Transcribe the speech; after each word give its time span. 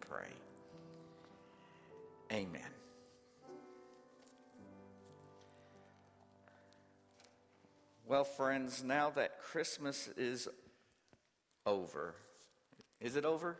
pray. 0.00 0.28
Amen. 2.32 2.62
Well, 8.06 8.24
friends, 8.24 8.82
now 8.82 9.10
that 9.10 9.40
Christmas 9.42 10.08
is 10.16 10.48
over, 11.66 12.14
is 13.00 13.16
it 13.16 13.24
over? 13.26 13.56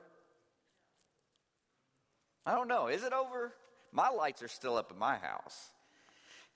I 2.46 2.54
don't 2.54 2.68
know. 2.68 2.86
Is 2.86 3.04
it 3.04 3.12
over? 3.12 3.52
My 3.92 4.08
lights 4.08 4.42
are 4.42 4.48
still 4.48 4.76
up 4.76 4.90
in 4.90 4.98
my 4.98 5.16
house. 5.16 5.70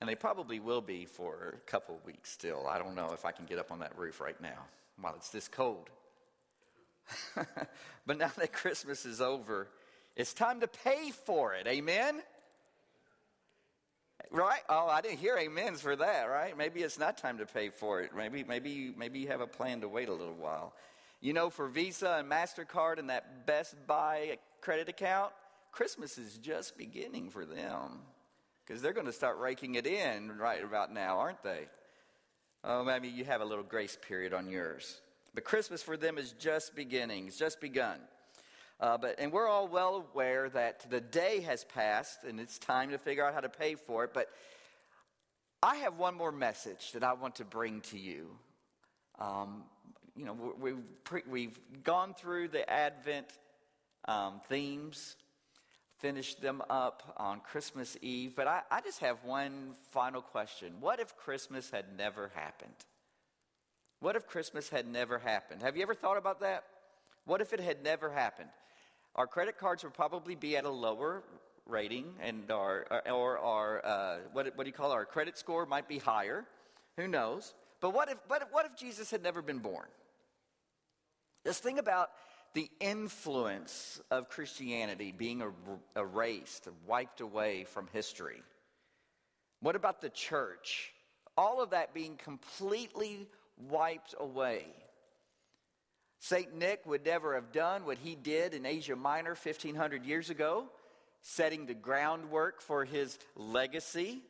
And 0.01 0.09
they 0.09 0.15
probably 0.15 0.59
will 0.59 0.81
be 0.81 1.05
for 1.05 1.55
a 1.55 1.71
couple 1.71 2.01
weeks 2.05 2.31
still. 2.31 2.67
I 2.67 2.79
don't 2.79 2.95
know 2.95 3.11
if 3.13 3.25
I 3.25 3.31
can 3.31 3.45
get 3.45 3.59
up 3.59 3.71
on 3.71 3.81
that 3.81 3.97
roof 3.97 4.21
right 4.21 4.41
now 4.41 4.65
while 5.01 5.15
it's 5.15 5.29
this 5.29 5.49
cold. 5.49 5.91
but 8.07 8.19
now 8.19 8.31
that 8.37 8.53
Christmas 8.53 9.05
is 9.05 9.21
over, 9.21 9.69
it's 10.17 10.35
time 10.35 10.61
to 10.61 10.69
pay 10.69 11.11
for 11.11 11.55
it. 11.55 11.67
Amen? 11.67 12.23
Right? 14.31 14.61
Oh, 14.69 14.89
I 14.89 15.01
didn't 15.01 15.19
hear 15.19 15.37
amens 15.37 15.81
for 15.81 15.97
that, 15.97 16.25
right? 16.25 16.57
Maybe 16.57 16.81
it's 16.81 16.99
not 16.99 17.19
time 17.19 17.39
to 17.39 17.47
pay 17.47 17.69
for 17.69 18.01
it. 18.01 18.11
Maybe, 18.17 18.45
maybe, 18.45 18.95
maybe 18.97 19.19
you 19.19 19.29
have 19.29 19.41
a 19.41 19.47
plan 19.47 19.81
to 19.83 19.89
wait 19.89 20.09
a 20.09 20.13
little 20.13 20.35
while. 20.35 20.73
You 21.21 21.33
know, 21.33 21.51
for 21.51 21.69
Visa 21.69 22.17
and 22.19 22.31
MasterCard 22.31 22.99
and 22.99 23.11
that 23.11 23.47
Best 23.47 23.75
Buy 23.87 24.39
credit 24.61 24.89
account, 24.89 25.33
Christmas 25.71 26.19
is 26.19 26.39
just 26.39 26.79
beginning 26.79 27.31
for 27.31 27.45
them 27.45 28.01
because 28.65 28.81
they're 28.81 28.95
going 28.95 29.07
to 29.07 29.13
start 29.13 29.39
raking 29.39 29.75
it 29.75 29.87
in 29.87 30.39
right 30.39 30.65
about 30.65 30.93
now, 30.93 31.19
aren't 31.19 31.43
they? 31.43 31.69
Oh, 32.65 32.85
maybe 32.85 33.09
you 33.09 33.25
have 33.25 33.43
a 33.43 33.45
little 33.45 33.65
grace 33.65 33.99
period 34.01 34.33
on 34.33 34.49
yours. 34.49 35.02
But 35.35 35.45
Christmas 35.45 35.83
for 35.83 35.97
them 35.97 36.19
is 36.19 36.33
just 36.33 36.75
beginning, 36.75 37.29
it's 37.29 37.39
just 37.39 37.61
begun. 37.61 37.99
Uh, 38.81 38.99
but, 38.99 39.15
and 39.19 39.33
we're 39.33 39.49
all 39.49 39.69
well 39.69 40.07
aware 40.13 40.49
that 40.51 40.91
the 40.91 41.01
day 41.01 41.41
has 41.41 41.65
passed 41.65 42.25
and 42.25 42.41
it's 42.41 42.59
time 42.59 42.91
to 42.91 42.99
figure 42.99 43.25
out 43.25 43.33
how 43.33 43.41
to 43.41 43.49
pay 43.49 43.77
for 43.77 44.03
it. 44.03 44.13
But 44.13 44.29
I 45.63 45.77
have 45.77 45.99
one 45.99 46.17
more 46.17 46.33
message 46.33 46.91
that 46.93 47.05
I 47.05 47.13
want 47.13 47.37
to 47.37 47.45
bring 47.45 47.81
to 47.83 47.99
you. 47.99 48.31
Um, 49.21 49.63
you 50.17 50.25
know, 50.25 50.55
we've, 50.59 51.05
pre- 51.05 51.23
we've 51.29 51.59
gone 51.85 52.15
through 52.15 52.49
the 52.49 52.69
Advent 52.69 53.29
um, 54.09 54.41
themes, 54.49 55.15
finished 55.99 56.43
them 56.43 56.61
up 56.69 57.15
on 57.17 57.39
Christmas 57.41 57.97
Eve, 58.03 58.35
but 58.35 58.49
I, 58.49 58.63
I 58.71 58.81
just 58.81 58.99
have 58.99 59.23
one 59.25 59.75
final 59.93 60.21
question. 60.21 60.75
What 60.81 60.99
if 60.99 61.17
Christmas 61.17 61.71
had 61.71 61.97
never 61.97 62.33
happened? 62.35 62.75
What 64.03 64.17
if 64.17 64.27
Christmas 64.27 64.69
had 64.69 64.89
never 64.89 65.21
happened? 65.21 65.63
Have 65.63 65.77
you 65.77 65.83
ever 65.85 65.95
thought 65.95 66.17
about 66.17 66.41
that? 66.41 66.65
What 67.25 67.41
if 67.41 67.53
it 67.53 67.61
had 67.61 67.85
never 67.85 68.11
happened? 68.11 68.49
Our 69.15 69.29
credit 69.29 69.59
cards 69.59 69.85
would 69.85 69.95
probably 69.95 70.35
be 70.35 70.57
at 70.57 70.65
a 70.65 70.71
lower 70.71 71.23
rating, 71.67 72.07
and 72.21 72.51
our 72.51 72.85
or 73.07 73.39
our 73.39 73.87
uh, 73.87 74.17
what, 74.33 74.57
what 74.57 74.65
do 74.65 74.69
you 74.69 74.73
call 74.73 74.91
it? 74.91 74.95
our 74.95 75.05
credit 75.05 75.39
score 75.39 75.67
might 75.67 75.87
be 75.87 75.99
higher. 75.99 76.45
Who 76.97 77.07
knows? 77.07 77.55
But 77.81 77.95
what 77.95 78.11
if 78.11 78.19
but 78.29 78.49
what 78.51 78.67
if 78.67 78.75
Jesus 78.75 79.09
had 79.09 79.23
never 79.23 79.41
been 79.41 79.61
born? 79.61 79.87
This 81.45 81.61
thing 81.61 81.79
about 81.79 82.11
the 82.55 82.69
influence 82.81 84.01
of 84.11 84.29
Christianity 84.29 85.15
being 85.17 85.43
er- 85.43 85.53
erased, 85.95 86.67
wiped 86.89 87.21
away 87.21 87.63
from 87.63 87.87
history. 87.93 88.43
What 89.61 89.77
about 89.77 90.01
the 90.01 90.11
church? 90.11 90.93
All 91.37 91.63
of 91.63 91.71
that 91.71 91.95
being 91.95 92.17
completely 92.17 93.29
wiped 93.57 94.15
away. 94.19 94.67
St. 96.19 96.55
Nick 96.55 96.87
would 96.87 97.05
never 97.05 97.35
have 97.35 97.51
done 97.53 97.85
what 97.85 97.99
he 97.99 98.15
did 98.15 98.55
in 98.55 98.65
Asia 98.65 98.95
Minor 98.95 99.31
1500 99.31 100.05
years 100.05 100.31
ago, 100.31 100.67
setting 101.23 101.67
the 101.67 101.75
groundwork 101.75 102.61
for 102.61 102.85
his 102.85 103.19
legacy. 103.35 104.23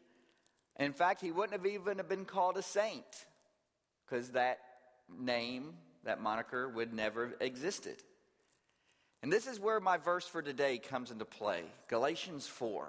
In 0.78 0.94
fact, 0.94 1.20
he 1.20 1.32
wouldn't 1.32 1.52
have 1.52 1.66
even 1.66 1.98
have 1.98 2.08
been 2.08 2.24
called 2.24 2.56
a 2.56 2.62
saint 2.62 3.04
because 4.06 4.30
that 4.30 4.58
name, 5.20 5.74
that 6.04 6.20
moniker, 6.20 6.68
would 6.68 6.94
never 6.94 7.26
have 7.26 7.34
existed. 7.40 7.96
And 9.22 9.32
this 9.32 9.46
is 9.46 9.60
where 9.60 9.78
my 9.78 9.98
verse 9.98 10.26
for 10.26 10.42
today 10.42 10.78
comes 10.78 11.10
into 11.10 11.24
play 11.24 11.62
Galatians 11.88 12.46
4. 12.46 12.88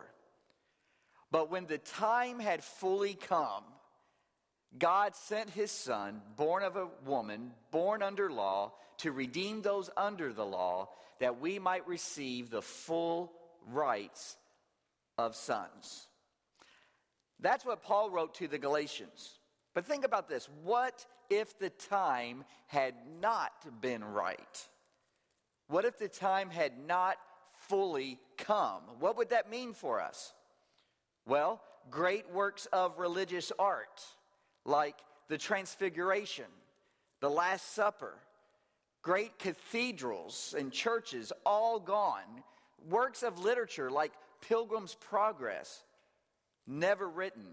But 1.29 1.51
when 1.51 1.65
the 1.65 1.77
time 1.77 2.39
had 2.39 2.63
fully 2.63 3.15
come, 3.15 3.63
God 4.77 5.15
sent 5.15 5.49
his 5.51 5.71
son, 5.71 6.21
born 6.35 6.63
of 6.63 6.75
a 6.75 6.87
woman, 7.05 7.51
born 7.71 8.01
under 8.01 8.31
law, 8.31 8.73
to 8.97 9.11
redeem 9.11 9.61
those 9.61 9.89
under 9.95 10.33
the 10.33 10.45
law, 10.45 10.89
that 11.19 11.39
we 11.39 11.59
might 11.59 11.87
receive 11.87 12.49
the 12.49 12.61
full 12.61 13.31
rights 13.67 14.35
of 15.17 15.35
sons. 15.35 16.07
That's 17.39 17.65
what 17.65 17.83
Paul 17.83 18.09
wrote 18.09 18.35
to 18.35 18.47
the 18.47 18.57
Galatians. 18.57 19.39
But 19.73 19.85
think 19.85 20.05
about 20.05 20.29
this 20.29 20.47
what 20.63 21.05
if 21.29 21.57
the 21.59 21.69
time 21.69 22.43
had 22.67 22.95
not 23.21 23.51
been 23.81 24.03
right? 24.03 24.67
What 25.67 25.85
if 25.85 25.97
the 25.97 26.07
time 26.07 26.49
had 26.49 26.73
not 26.87 27.17
fully 27.67 28.19
come? 28.37 28.81
What 28.99 29.17
would 29.17 29.29
that 29.29 29.49
mean 29.49 29.73
for 29.73 30.01
us? 30.01 30.33
Well, 31.25 31.61
great 31.89 32.31
works 32.31 32.65
of 32.67 32.99
religious 32.99 33.51
art 33.57 34.01
like 34.65 34.95
the 35.27 35.37
Transfiguration, 35.37 36.45
the 37.19 37.29
Last 37.29 37.73
Supper, 37.73 38.13
great 39.01 39.37
cathedrals 39.39 40.55
and 40.57 40.71
churches 40.71 41.31
all 41.45 41.79
gone, 41.79 42.43
works 42.89 43.23
of 43.23 43.39
literature 43.39 43.89
like 43.89 44.13
Pilgrim's 44.41 44.95
Progress, 44.95 45.83
never 46.67 47.07
written, 47.07 47.45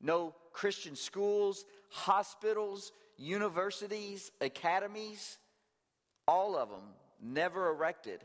no 0.00 0.34
Christian 0.52 0.96
schools, 0.96 1.64
hospitals, 1.90 2.92
universities, 3.16 4.30
academies, 4.40 5.38
all 6.26 6.56
of 6.56 6.68
them 6.70 6.94
never 7.22 7.70
erected. 7.70 8.20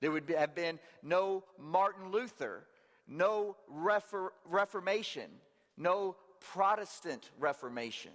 There 0.00 0.10
would 0.10 0.28
have 0.36 0.54
been 0.54 0.78
no 1.02 1.44
Martin 1.58 2.10
Luther, 2.10 2.66
no 3.06 3.56
Refor- 3.72 4.30
Reformation, 4.44 5.30
no 5.76 6.16
Protestant 6.52 7.30
Reformation. 7.38 8.12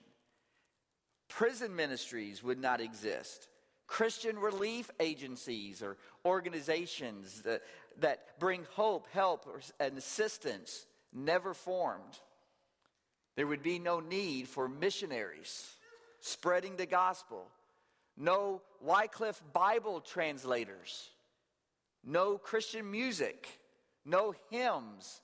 Prison 1.27 1.75
ministries 1.75 2.43
would 2.43 2.59
not 2.59 2.81
exist. 2.81 3.47
Christian 3.87 4.37
relief 4.37 4.89
agencies 4.99 5.81
or 5.81 5.97
organizations 6.25 7.41
that, 7.41 7.61
that 7.99 8.39
bring 8.39 8.65
hope, 8.75 9.07
help, 9.11 9.47
and 9.79 9.97
assistance 9.97 10.85
never 11.11 11.53
formed. 11.53 12.19
There 13.35 13.47
would 13.47 13.63
be 13.63 13.79
no 13.79 13.99
need 13.99 14.47
for 14.47 14.67
missionaries 14.67 15.67
spreading 16.19 16.75
the 16.75 16.85
gospel, 16.85 17.47
no 18.17 18.61
Wycliffe 18.81 19.41
Bible 19.53 20.01
translators, 20.01 21.09
no 22.03 22.37
Christian 22.37 22.89
music, 22.89 23.47
no 24.05 24.33
hymns, 24.49 25.21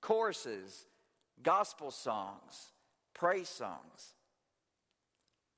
choruses, 0.00 0.86
gospel 1.42 1.90
songs, 1.90 2.72
praise 3.14 3.48
songs. 3.48 4.14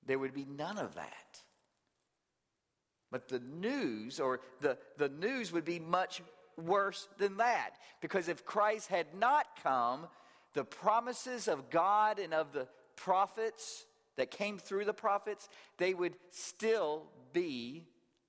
There 0.07 0.19
would 0.19 0.35
be 0.35 0.47
none 0.47 0.79
of 0.79 0.95
that. 0.95 1.43
But 3.11 3.29
the 3.29 3.41
news, 3.41 4.21
or 4.21 4.41
the, 4.61 4.79
the 4.97 5.09
news 5.09 5.53
would 5.53 5.65
be 5.65 5.79
much 5.79 6.23
worse 6.57 7.09
than 7.19 7.39
that. 7.39 7.71
Because 8.01 8.29
if 8.29 8.45
Christ 8.45 8.89
had 8.89 9.07
not 9.19 9.47
come, 9.63 10.07
the 10.55 10.65
promises 10.65 11.49
of 11.49 11.71
God 11.71 12.19
and 12.19 12.35
of 12.35 12.53
the 12.53 12.69
prophets 12.97 13.85
that 14.17 14.31
came 14.31 14.59
through 14.59 14.85
the 14.85 14.93
prophets, 14.93 15.49
they 15.79 15.95
would 15.95 16.15
still 16.31 17.05
be 17.33 17.85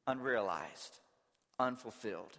unrealized, 0.08 1.00
unfulfilled. 1.60 2.38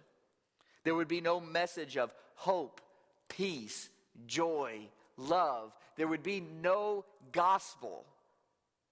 There 0.83 0.95
would 0.95 1.07
be 1.07 1.21
no 1.21 1.39
message 1.39 1.97
of 1.97 2.13
hope, 2.35 2.81
peace, 3.27 3.89
joy, 4.25 4.87
love. 5.21 5.71
There 5.95 6.07
would 6.07 6.23
be 6.23 6.39
no 6.39 7.05
gospel. 7.31 8.05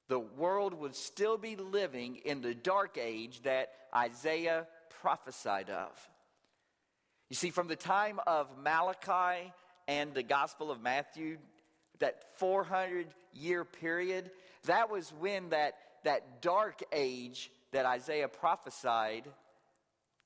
The 0.08 0.20
world 0.20 0.74
would 0.74 0.96
still 0.96 1.38
be 1.38 1.56
living 1.56 2.18
in 2.26 2.42
the 2.42 2.56
dark 2.56 2.98
age 2.98 3.42
that 3.44 3.70
Isaiah 3.96 4.68
prophesied 5.02 5.70
of. 5.70 5.92
You 7.30 7.36
see, 7.36 7.52
from 7.52 7.68
the 7.68 7.76
time 7.76 8.20
of 8.26 8.48
Malachi 8.58 9.54
and 9.88 10.14
the 10.14 10.24
Gospel 10.24 10.72
of 10.72 10.82
Matthew, 10.82 11.38
that 12.00 12.24
400 12.38 13.08
year 13.34 13.64
period, 13.64 14.32
that 14.66 14.90
was 14.90 15.14
when 15.20 15.50
that, 15.50 15.76
that 16.04 16.42
dark 16.42 16.82
age 16.92 17.52
that 17.72 17.86
Isaiah 17.86 18.28
prophesied 18.28 19.26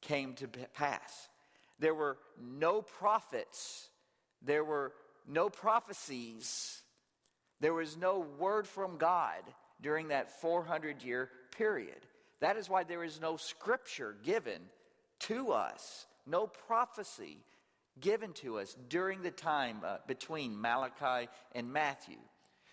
came 0.01 0.33
to 0.35 0.47
pass. 0.47 1.27
There 1.79 1.93
were 1.93 2.17
no 2.39 2.81
prophets, 2.81 3.89
there 4.41 4.63
were 4.63 4.93
no 5.27 5.49
prophecies, 5.49 6.81
there 7.59 7.73
was 7.73 7.97
no 7.97 8.25
word 8.37 8.67
from 8.67 8.97
God 8.97 9.41
during 9.81 10.09
that 10.09 10.41
400 10.41 11.03
year 11.03 11.29
period. 11.55 11.99
That 12.39 12.57
is 12.57 12.69
why 12.69 12.83
there 12.83 13.03
is 13.03 13.21
no 13.21 13.37
scripture 13.37 14.15
given 14.23 14.61
to 15.21 15.51
us, 15.51 16.05
no 16.25 16.47
prophecy 16.47 17.37
given 17.99 18.33
to 18.33 18.59
us 18.59 18.75
during 18.89 19.21
the 19.21 19.31
time 19.31 19.77
uh, 19.85 19.97
between 20.07 20.59
Malachi 20.59 21.29
and 21.53 21.71
Matthew. 21.71 22.17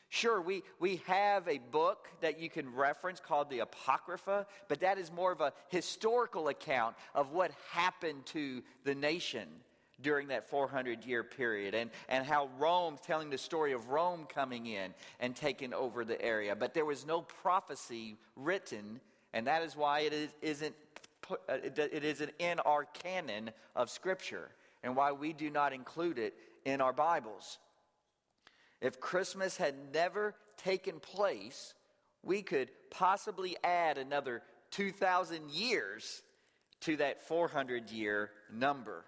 Sure, 0.09 0.43
we, 0.43 0.63
we 0.81 0.97
have 1.07 1.47
a 1.47 1.59
book 1.59 2.09
that 2.21 2.41
you 2.41 2.51
can 2.51 2.75
reference 2.75 3.21
called 3.21 3.49
the 3.49 3.61
Apocrypha, 3.61 4.45
but 4.67 4.81
that 4.81 4.99
is 4.99 5.13
more 5.13 5.31
of 5.31 5.41
a 5.41 5.53
historical 5.69 6.49
account 6.49 6.97
of 7.15 7.31
what 7.31 7.53
happened 7.71 8.27
to 8.27 8.63
the 8.83 8.95
nation 8.95 9.47
during 10.03 10.29
that 10.29 10.49
400 10.49 11.05
year 11.05 11.23
period 11.23 11.75
and, 11.75 11.91
and 12.09 12.25
how 12.25 12.49
Rome, 12.59 12.97
telling 13.05 13.31
the 13.31 13.39
story 13.39 13.73
of 13.73 13.89
Rome 13.89 14.27
coming 14.29 14.67
in 14.67 14.95
and 15.21 15.35
taking 15.35 15.75
over 15.75 16.05
the 16.05 16.21
area. 16.21 16.57
But 16.57 16.75
there 16.75 16.85
was 16.85 17.07
no 17.07 17.23
prophecy 17.23 18.17
written, 18.37 19.01
and 19.33 19.47
that 19.47 19.63
is 19.63 19.77
why 19.77 20.01
it 20.01 20.13
is, 20.13 20.31
isn't, 20.43 20.75
uh, 21.31 21.37
it 21.49 22.05
isn't 22.05 22.33
in 22.39 22.61
our 22.61 22.85
canon 22.85 23.51
of 23.77 23.91
Scripture 23.91 24.51
and 24.83 24.97
why 24.97 25.13
we 25.13 25.33
do 25.33 25.51
not 25.51 25.73
include 25.73 26.19
it 26.19 26.35
in 26.65 26.81
our 26.81 26.93
Bibles. 26.93 27.59
If 28.81 29.01
Christmas 29.01 29.57
had 29.57 29.75
never 29.93 30.35
taken 30.57 31.01
place, 31.01 31.75
we 32.23 32.43
could 32.43 32.71
possibly 32.91 33.57
add 33.63 33.99
another 33.99 34.43
2,000 34.71 35.51
years 35.51 36.23
to 36.81 36.97
that 36.97 37.27
400 37.27 37.91
year 37.91 38.31
number. 38.53 39.05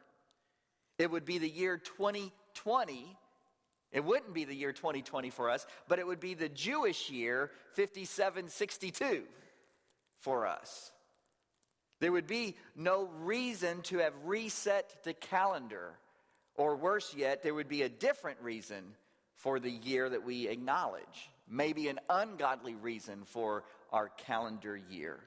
It 0.99 1.11
would 1.11 1.25
be 1.25 1.39
the 1.39 1.49
year 1.49 1.79
2020. 1.79 3.17
It 3.93 4.05
wouldn't 4.05 4.35
be 4.35 4.44
the 4.44 4.55
year 4.55 4.73
2020 4.73 5.31
for 5.31 5.50
us, 5.50 5.67
but 5.89 5.99
it 5.99 6.06
would 6.06 6.21
be 6.21 6.35
the 6.35 6.49
Jewish 6.49 7.11
year 7.11 7.50
5762 7.73 9.25
for 10.21 10.47
us. 10.47 10.93
There 12.00 12.12
would 12.12 12.27
be 12.27 12.56
no 12.75 13.09
reason 13.21 13.83
to 13.83 13.99
have 13.99 14.15
reset 14.25 15.05
the 15.05 15.15
calendar. 15.15 15.93
Or 16.56 16.77
worse 16.77 17.15
yet, 17.17 17.43
there 17.43 17.55
would 17.55 17.69
be 17.69 17.83
a 17.83 17.89
different 17.89 18.41
reason 18.41 18.83
for 19.37 19.59
the 19.59 19.71
year 19.71 20.09
that 20.09 20.25
we 20.25 20.49
acknowledge, 20.49 21.31
maybe 21.49 21.89
an 21.89 22.00
ungodly 22.09 22.75
reason 22.75 23.23
for 23.25 23.65
our 23.93 24.09
calendar 24.09 24.77
year. 24.77 25.21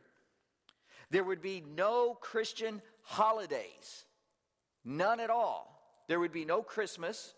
There 1.11 1.23
would 1.23 1.41
be 1.41 1.63
no 1.75 2.13
Christian 2.13 2.81
holidays, 3.03 4.05
none 4.85 5.19
at 5.19 5.29
all. 5.29 5.75
There 6.07 6.19
would 6.19 6.31
be 6.31 6.45
no 6.45 6.61
Christmas, 6.61 7.33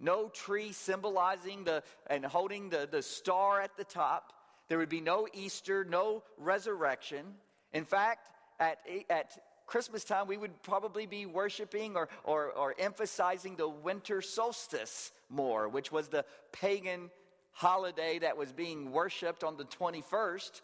no 0.00 0.28
tree 0.28 0.72
symbolizing 0.72 1.64
the 1.64 1.82
and 2.06 2.24
holding 2.24 2.70
the, 2.70 2.88
the 2.90 3.02
star 3.02 3.60
at 3.60 3.76
the 3.76 3.84
top. 3.84 4.32
There 4.68 4.78
would 4.78 4.88
be 4.88 5.00
no 5.00 5.26
Easter, 5.34 5.84
no 5.84 6.22
resurrection. 6.38 7.26
In 7.72 7.84
fact, 7.84 8.30
at, 8.60 8.78
at 9.10 9.36
Christmas 9.66 10.04
time, 10.04 10.26
we 10.26 10.36
would 10.36 10.62
probably 10.62 11.06
be 11.06 11.26
worshiping 11.26 11.96
or, 11.96 12.08
or, 12.22 12.52
or 12.52 12.74
emphasizing 12.78 13.56
the 13.56 13.68
winter 13.68 14.22
solstice 14.22 15.10
more, 15.28 15.68
which 15.68 15.90
was 15.90 16.08
the 16.08 16.24
pagan 16.52 17.10
holiday 17.52 18.18
that 18.18 18.36
was 18.36 18.52
being 18.52 18.90
worshiped 18.92 19.44
on 19.44 19.56
the 19.56 19.64
21st, 19.64 20.60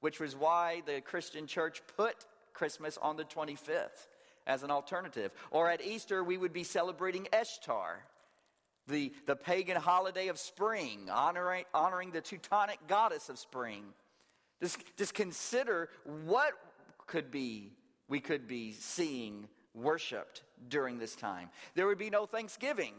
which 0.00 0.20
was 0.20 0.36
why 0.36 0.82
the 0.86 1.00
Christian 1.00 1.46
church 1.46 1.82
put 1.96 2.26
Christmas 2.52 2.98
on 2.98 3.16
the 3.16 3.24
25th 3.24 4.08
as 4.48 4.64
an 4.64 4.70
alternative. 4.72 5.30
Or 5.52 5.70
at 5.70 5.84
Easter, 5.84 6.24
we 6.24 6.36
would 6.36 6.52
be 6.52 6.64
celebrating 6.64 7.28
Ishtar, 7.32 8.04
the, 8.88 9.12
the 9.26 9.36
pagan 9.36 9.76
holiday 9.76 10.28
of 10.28 10.38
spring, 10.38 11.08
honoring, 11.12 11.64
honoring 11.72 12.10
the 12.10 12.22
Teutonic 12.22 12.78
goddess 12.88 13.28
of 13.28 13.38
spring. 13.38 13.84
Just, 14.60 14.82
just 14.96 15.14
consider 15.14 15.90
what 16.24 16.54
could 17.06 17.30
be 17.30 17.72
we 18.08 18.20
could 18.20 18.48
be 18.48 18.72
seeing 18.72 19.46
worshiped 19.74 20.42
during 20.68 20.98
this 20.98 21.14
time. 21.14 21.50
There 21.74 21.86
would 21.86 21.98
be 21.98 22.10
no 22.10 22.24
Thanksgiving 22.24 22.94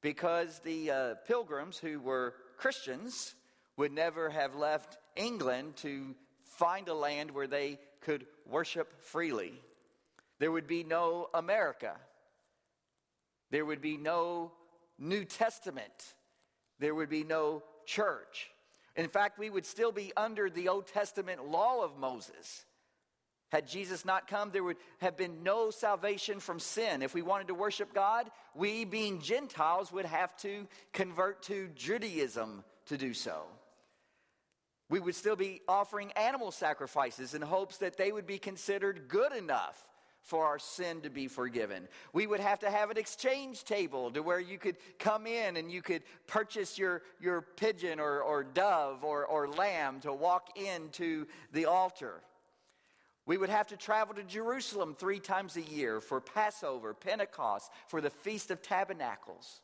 because 0.00 0.60
the 0.60 0.90
uh, 0.90 1.14
pilgrims 1.26 1.76
who 1.76 2.00
were 2.00 2.34
Christians 2.56 3.34
would 3.76 3.92
never 3.92 4.30
have 4.30 4.54
left 4.54 4.98
England 5.16 5.76
to 5.78 6.14
find 6.40 6.88
a 6.88 6.94
land 6.94 7.32
where 7.32 7.48
they 7.48 7.80
could 8.00 8.26
worship 8.46 9.02
freely. 9.02 9.60
There 10.42 10.50
would 10.50 10.66
be 10.66 10.82
no 10.82 11.28
America. 11.34 11.92
There 13.52 13.64
would 13.64 13.80
be 13.80 13.96
no 13.96 14.50
New 14.98 15.24
Testament. 15.24 16.14
There 16.80 16.96
would 16.96 17.08
be 17.08 17.22
no 17.22 17.62
church. 17.86 18.50
In 18.96 19.06
fact, 19.06 19.38
we 19.38 19.50
would 19.50 19.64
still 19.64 19.92
be 19.92 20.12
under 20.16 20.50
the 20.50 20.66
Old 20.66 20.88
Testament 20.88 21.48
law 21.48 21.84
of 21.84 21.96
Moses. 21.96 22.64
Had 23.52 23.68
Jesus 23.68 24.04
not 24.04 24.26
come, 24.26 24.50
there 24.50 24.64
would 24.64 24.78
have 24.98 25.16
been 25.16 25.44
no 25.44 25.70
salvation 25.70 26.40
from 26.40 26.58
sin. 26.58 27.02
If 27.02 27.14
we 27.14 27.22
wanted 27.22 27.46
to 27.46 27.54
worship 27.54 27.94
God, 27.94 28.28
we, 28.52 28.84
being 28.84 29.20
Gentiles, 29.20 29.92
would 29.92 30.06
have 30.06 30.36
to 30.38 30.66
convert 30.92 31.44
to 31.44 31.68
Judaism 31.76 32.64
to 32.86 32.98
do 32.98 33.14
so. 33.14 33.44
We 34.90 34.98
would 34.98 35.14
still 35.14 35.36
be 35.36 35.60
offering 35.68 36.10
animal 36.16 36.50
sacrifices 36.50 37.32
in 37.32 37.42
hopes 37.42 37.76
that 37.76 37.96
they 37.96 38.10
would 38.10 38.26
be 38.26 38.38
considered 38.38 39.06
good 39.06 39.32
enough 39.32 39.80
for 40.22 40.46
our 40.46 40.58
sin 40.58 41.00
to 41.02 41.10
be 41.10 41.28
forgiven. 41.28 41.88
We 42.12 42.26
would 42.26 42.40
have 42.40 42.60
to 42.60 42.70
have 42.70 42.90
an 42.90 42.96
exchange 42.96 43.64
table 43.64 44.10
to 44.12 44.22
where 44.22 44.40
you 44.40 44.58
could 44.58 44.76
come 44.98 45.26
in 45.26 45.56
and 45.56 45.70
you 45.70 45.82
could 45.82 46.02
purchase 46.26 46.78
your, 46.78 47.02
your 47.20 47.42
pigeon 47.42 48.00
or, 48.00 48.20
or 48.22 48.44
dove 48.44 49.04
or, 49.04 49.26
or 49.26 49.48
lamb 49.48 50.00
to 50.00 50.12
walk 50.12 50.56
into 50.56 51.26
the 51.52 51.66
altar. 51.66 52.22
We 53.26 53.36
would 53.36 53.50
have 53.50 53.68
to 53.68 53.76
travel 53.76 54.14
to 54.14 54.24
Jerusalem 54.24 54.96
three 54.98 55.20
times 55.20 55.56
a 55.56 55.62
year 55.62 56.00
for 56.00 56.20
Passover, 56.20 56.92
Pentecost, 56.92 57.70
for 57.86 58.00
the 58.00 58.10
Feast 58.10 58.50
of 58.50 58.62
Tabernacles, 58.62 59.60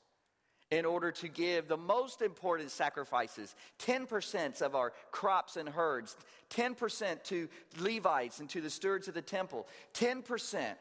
in 0.70 0.84
order 0.84 1.10
to 1.10 1.28
give 1.28 1.66
the 1.66 1.76
most 1.76 2.20
important 2.20 2.70
sacrifices 2.70 3.54
10% 3.80 4.60
of 4.60 4.74
our 4.74 4.92
crops 5.10 5.56
and 5.56 5.68
herds, 5.68 6.16
10% 6.50 7.22
to 7.24 7.48
Levites 7.80 8.40
and 8.40 8.48
to 8.50 8.60
the 8.60 8.70
stewards 8.70 9.08
of 9.08 9.14
the 9.14 9.22
temple, 9.22 9.66
10% 9.94 10.74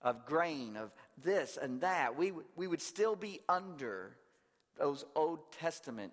of 0.00 0.26
grain, 0.26 0.76
of 0.76 0.92
this 1.22 1.58
and 1.60 1.80
that. 1.82 2.16
We, 2.16 2.32
we 2.56 2.66
would 2.66 2.82
still 2.82 3.16
be 3.16 3.40
under 3.48 4.16
those 4.78 5.04
Old 5.14 5.40
Testament 5.60 6.12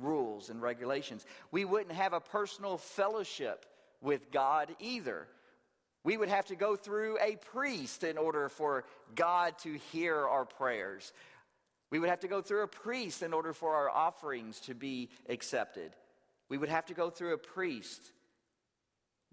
rules 0.00 0.50
and 0.50 0.60
regulations. 0.60 1.24
We 1.50 1.64
wouldn't 1.64 1.94
have 1.94 2.12
a 2.12 2.20
personal 2.20 2.78
fellowship 2.78 3.64
with 4.00 4.30
God 4.30 4.74
either. 4.80 5.28
We 6.02 6.16
would 6.18 6.28
have 6.28 6.46
to 6.46 6.56
go 6.56 6.76
through 6.76 7.18
a 7.18 7.36
priest 7.36 8.04
in 8.04 8.18
order 8.18 8.48
for 8.50 8.84
God 9.14 9.58
to 9.60 9.78
hear 9.92 10.16
our 10.16 10.44
prayers. 10.44 11.12
We 11.90 11.98
would 11.98 12.10
have 12.10 12.20
to 12.20 12.28
go 12.28 12.42
through 12.42 12.62
a 12.62 12.68
priest 12.68 13.22
in 13.22 13.32
order 13.32 13.52
for 13.52 13.74
our 13.74 13.88
offerings 13.88 14.60
to 14.60 14.74
be 14.74 15.10
accepted. 15.28 15.92
We 16.48 16.58
would 16.58 16.68
have 16.68 16.86
to 16.86 16.94
go 16.94 17.10
through 17.10 17.34
a 17.34 17.38
priest. 17.38 18.00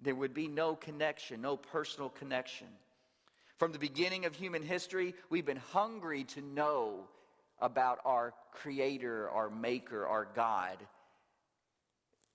There 0.01 0.15
would 0.15 0.33
be 0.33 0.47
no 0.47 0.75
connection, 0.75 1.41
no 1.41 1.57
personal 1.57 2.09
connection. 2.09 2.67
From 3.57 3.71
the 3.71 3.79
beginning 3.79 4.25
of 4.25 4.35
human 4.35 4.63
history, 4.63 5.13
we've 5.29 5.45
been 5.45 5.61
hungry 5.71 6.23
to 6.25 6.41
know 6.41 7.07
about 7.59 7.99
our 8.05 8.33
Creator, 8.51 9.29
our 9.29 9.49
Maker, 9.49 10.05
our 10.07 10.27
God. 10.35 10.77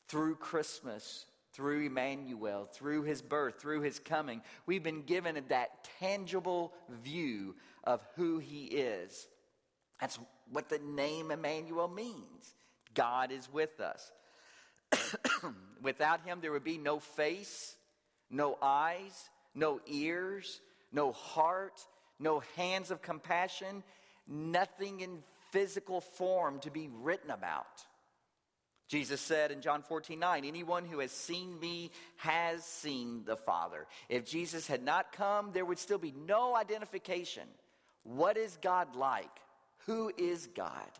Through 0.08 0.37
Christmas, 0.37 1.26
through 1.52 1.87
Emmanuel, 1.87 2.68
through 2.73 3.02
his 3.02 3.23
birth, 3.23 3.61
through 3.61 3.80
his 3.80 3.99
coming. 3.99 4.42
We've 4.66 4.82
been 4.82 5.02
given 5.02 5.42
that 5.49 5.88
tangible 5.99 6.73
view 7.02 7.56
of 7.82 8.06
who 8.14 8.38
he 8.38 8.66
is. 8.66 9.26
That's 10.00 10.19
what 10.50 10.69
the 10.69 10.79
name 10.79 11.31
Emmanuel 11.31 11.88
means. 11.88 12.55
God 12.95 13.31
is 13.31 13.49
with 13.53 13.81
us. 13.81 14.12
Without 15.83 16.25
him, 16.25 16.38
there 16.41 16.53
would 16.53 16.65
be 16.65 16.79
no 16.79 16.99
face, 16.99 17.76
no 18.31 18.57
eyes, 18.61 19.31
no 19.55 19.81
ears, 19.87 20.61
no 20.93 21.12
heart, 21.12 21.81
no 22.19 22.43
hands 22.57 22.91
of 22.91 23.03
compassion, 23.03 23.83
nothing 24.26 25.00
in 25.00 25.23
physical 25.50 26.00
form 26.00 26.59
to 26.61 26.71
be 26.71 26.88
written 27.03 27.31
about. 27.31 27.67
Jesus 28.88 29.21
said 29.21 29.50
in 29.50 29.62
John 29.62 29.83
14, 29.83 30.19
9, 30.19 30.45
anyone 30.45 30.85
who 30.85 31.00
has 31.00 31.11
seen 31.11 31.59
me 31.59 31.91
has 32.19 32.65
seen 32.65 33.25
the 33.25 33.37
Father. 33.37 33.87
If 34.09 34.25
Jesus 34.25 34.69
had 34.69 34.85
not 34.85 35.12
come, 35.12 35.50
there 35.53 35.65
would 35.65 35.81
still 35.81 35.99
be 35.99 36.15
no 36.26 36.55
identification. 36.55 37.49
What 38.05 38.37
is 38.37 38.57
God 38.62 38.95
like? 38.95 39.29
Who 39.87 40.12
is 40.16 40.49
God? 40.49 40.90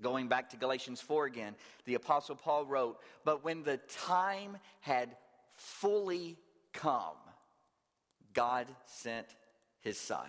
Going 0.00 0.28
back 0.28 0.50
to 0.50 0.56
Galatians 0.56 1.00
4 1.00 1.26
again, 1.26 1.54
the 1.84 1.94
Apostle 1.94 2.34
Paul 2.34 2.66
wrote, 2.66 2.98
But 3.24 3.44
when 3.44 3.62
the 3.62 3.76
time 4.06 4.58
had 4.80 5.16
fully 5.54 6.36
come, 6.72 7.16
God 8.34 8.66
sent 8.86 9.26
his 9.80 9.98
Son 9.98 10.28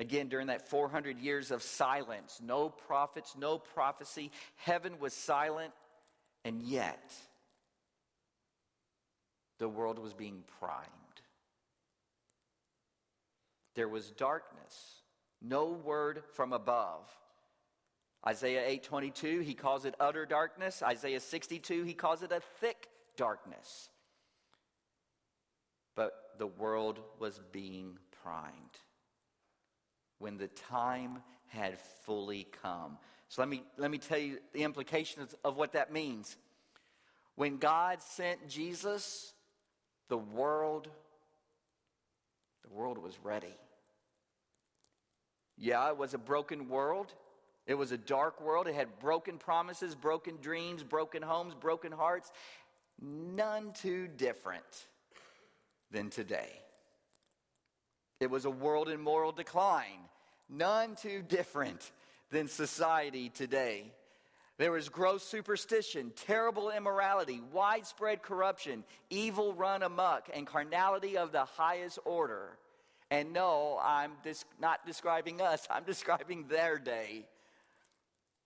Again, 0.00 0.28
during 0.28 0.46
that 0.46 0.66
400 0.66 1.18
years 1.18 1.50
of 1.50 1.62
silence, 1.62 2.40
no 2.42 2.70
prophets, 2.70 3.36
no 3.38 3.58
prophecy, 3.58 4.30
heaven 4.56 4.98
was 4.98 5.12
silent, 5.12 5.74
and 6.42 6.62
yet 6.62 7.12
the 9.58 9.68
world 9.68 9.98
was 9.98 10.14
being 10.14 10.42
primed. 10.58 10.86
There 13.74 13.88
was 13.88 14.10
darkness, 14.10 15.02
no 15.40 15.66
word 15.66 16.22
from 16.32 16.52
above. 16.52 17.08
Isaiah 18.26 18.68
8:22 18.68 19.40
he 19.42 19.54
calls 19.54 19.84
it 19.84 19.94
utter 19.98 20.26
darkness. 20.26 20.82
Isaiah 20.82 21.20
62 21.20 21.84
he 21.84 21.94
calls 21.94 22.22
it 22.22 22.32
a 22.32 22.40
thick 22.40 22.88
darkness. 23.16 23.88
But 25.94 26.12
the 26.38 26.46
world 26.46 27.00
was 27.18 27.40
being 27.52 27.98
primed 28.22 28.78
when 30.18 30.36
the 30.36 30.48
time 30.48 31.22
had 31.48 31.78
fully 32.04 32.46
come. 32.62 32.98
So 33.28 33.42
let 33.42 33.48
me 33.48 33.62
let 33.76 33.90
me 33.90 33.98
tell 33.98 34.18
you 34.18 34.38
the 34.52 34.64
implications 34.64 35.34
of 35.44 35.56
what 35.56 35.72
that 35.72 35.92
means. 35.92 36.36
When 37.36 37.56
God 37.56 38.02
sent 38.02 38.48
Jesus, 38.48 39.32
the 40.08 40.18
world 40.18 40.88
the 42.62 42.74
world 42.74 42.98
was 42.98 43.18
ready. 43.22 43.54
Yeah, 45.56 45.88
it 45.88 45.96
was 45.96 46.14
a 46.14 46.18
broken 46.18 46.68
world. 46.68 47.12
It 47.66 47.74
was 47.74 47.92
a 47.92 47.98
dark 47.98 48.40
world. 48.40 48.66
It 48.66 48.74
had 48.74 48.98
broken 48.98 49.38
promises, 49.38 49.94
broken 49.94 50.38
dreams, 50.40 50.82
broken 50.82 51.22
homes, 51.22 51.54
broken 51.54 51.92
hearts. 51.92 52.32
None 53.00 53.72
too 53.72 54.08
different 54.08 54.86
than 55.90 56.10
today. 56.10 56.50
It 58.20 58.30
was 58.30 58.44
a 58.44 58.50
world 58.50 58.88
in 58.88 59.00
moral 59.00 59.32
decline. 59.32 60.08
None 60.48 60.96
too 60.96 61.22
different 61.22 61.90
than 62.30 62.48
society 62.48 63.28
today. 63.28 63.92
There 64.60 64.72
was 64.72 64.90
gross 64.90 65.22
superstition, 65.26 66.12
terrible 66.26 66.68
immorality, 66.68 67.40
widespread 67.50 68.20
corruption, 68.20 68.84
evil 69.08 69.54
run 69.54 69.82
amok, 69.82 70.28
and 70.34 70.46
carnality 70.46 71.16
of 71.16 71.32
the 71.32 71.46
highest 71.46 71.98
order. 72.04 72.58
And 73.10 73.32
no, 73.32 73.78
I'm 73.82 74.12
dis- 74.22 74.44
not 74.60 74.84
describing 74.84 75.40
us, 75.40 75.66
I'm 75.70 75.84
describing 75.84 76.46
their 76.48 76.78
day. 76.78 77.24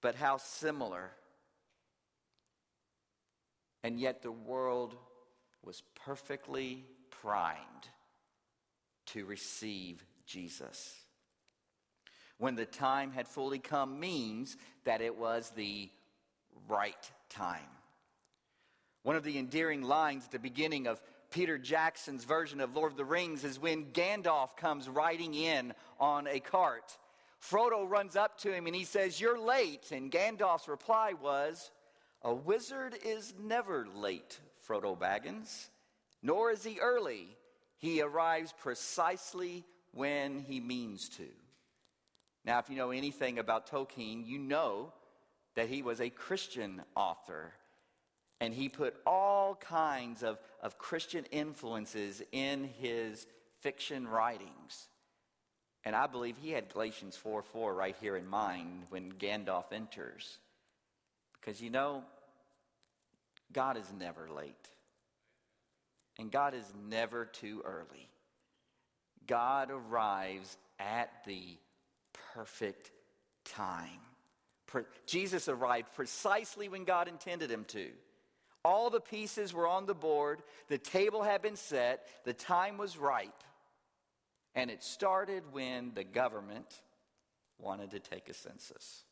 But 0.02 0.14
how 0.14 0.36
similar. 0.36 1.10
And 3.82 3.98
yet 3.98 4.22
the 4.22 4.30
world 4.30 4.94
was 5.64 5.82
perfectly 6.04 6.84
primed 7.10 7.88
to 9.06 9.24
receive 9.24 10.04
Jesus. 10.26 10.94
When 12.38 12.54
the 12.54 12.66
time 12.66 13.10
had 13.10 13.26
fully 13.26 13.58
come 13.58 13.98
means 13.98 14.56
that 14.84 15.00
it 15.00 15.18
was 15.18 15.50
the 15.56 15.90
right 16.68 17.10
time. 17.28 17.60
One 19.02 19.16
of 19.16 19.24
the 19.24 19.38
endearing 19.38 19.82
lines 19.82 20.24
at 20.24 20.30
the 20.30 20.38
beginning 20.38 20.86
of 20.86 21.00
Peter 21.30 21.58
Jackson's 21.58 22.24
version 22.24 22.60
of 22.60 22.74
Lord 22.74 22.92
of 22.92 22.96
the 22.96 23.04
Rings 23.04 23.44
is 23.44 23.58
when 23.58 23.86
Gandalf 23.86 24.56
comes 24.56 24.88
riding 24.88 25.34
in 25.34 25.74
on 25.98 26.26
a 26.26 26.40
cart. 26.40 26.96
Frodo 27.42 27.88
runs 27.88 28.16
up 28.16 28.38
to 28.38 28.52
him 28.52 28.66
and 28.66 28.74
he 28.74 28.84
says, 28.84 29.20
You're 29.20 29.38
late. 29.38 29.90
And 29.92 30.10
Gandalf's 30.10 30.68
reply 30.68 31.12
was, 31.20 31.70
A 32.22 32.34
wizard 32.34 32.96
is 33.04 33.34
never 33.38 33.86
late, 33.94 34.38
Frodo 34.66 34.98
Baggins, 34.98 35.68
nor 36.22 36.50
is 36.50 36.64
he 36.64 36.78
early. 36.80 37.36
He 37.76 38.00
arrives 38.00 38.54
precisely 38.56 39.64
when 39.92 40.38
he 40.38 40.60
means 40.60 41.08
to. 41.10 41.26
Now, 42.44 42.58
if 42.58 42.70
you 42.70 42.76
know 42.76 42.90
anything 42.90 43.38
about 43.38 43.68
Tolkien, 43.68 44.26
you 44.26 44.38
know 44.38 44.92
that 45.54 45.68
he 45.68 45.82
was 45.82 46.00
a 46.00 46.10
Christian 46.10 46.82
author. 46.94 47.52
And 48.40 48.52
he 48.52 48.68
put 48.68 48.96
all 49.06 49.54
kinds 49.54 50.22
of, 50.22 50.38
of 50.62 50.78
Christian 50.78 51.24
influences 51.30 52.22
in 52.32 52.68
his 52.80 53.26
fiction 53.60 54.06
writings. 54.06 54.88
And 55.84 55.94
I 55.94 56.06
believe 56.06 56.36
he 56.40 56.50
had 56.50 56.72
Galatians 56.72 57.16
4 57.16 57.42
4 57.42 57.74
right 57.74 57.96
here 58.00 58.16
in 58.16 58.26
mind 58.26 58.84
when 58.90 59.12
Gandalf 59.12 59.72
enters. 59.72 60.38
Because 61.40 61.60
you 61.60 61.70
know, 61.70 62.02
God 63.52 63.76
is 63.76 63.92
never 63.98 64.28
late. 64.28 64.54
And 66.18 66.30
God 66.30 66.54
is 66.54 66.72
never 66.88 67.24
too 67.24 67.62
early. 67.64 68.08
God 69.26 69.70
arrives 69.70 70.56
at 70.78 71.24
the 71.26 71.58
perfect 72.34 72.90
time. 73.44 74.00
Jesus 75.06 75.48
arrived 75.48 75.92
precisely 75.94 76.68
when 76.68 76.84
God 76.84 77.08
intended 77.08 77.50
him 77.50 77.64
to. 77.66 77.88
All 78.64 78.88
the 78.88 79.00
pieces 79.00 79.52
were 79.52 79.68
on 79.68 79.86
the 79.86 79.94
board, 79.94 80.42
the 80.68 80.78
table 80.78 81.22
had 81.22 81.42
been 81.42 81.56
set, 81.56 82.06
the 82.24 82.32
time 82.32 82.78
was 82.78 82.96
ripe. 82.96 83.44
And 84.54 84.70
it 84.70 84.82
started 84.82 85.42
when 85.52 85.92
the 85.94 86.04
government 86.04 86.80
wanted 87.58 87.90
to 87.90 88.00
take 88.00 88.28
a 88.28 88.34
census. 88.34 89.04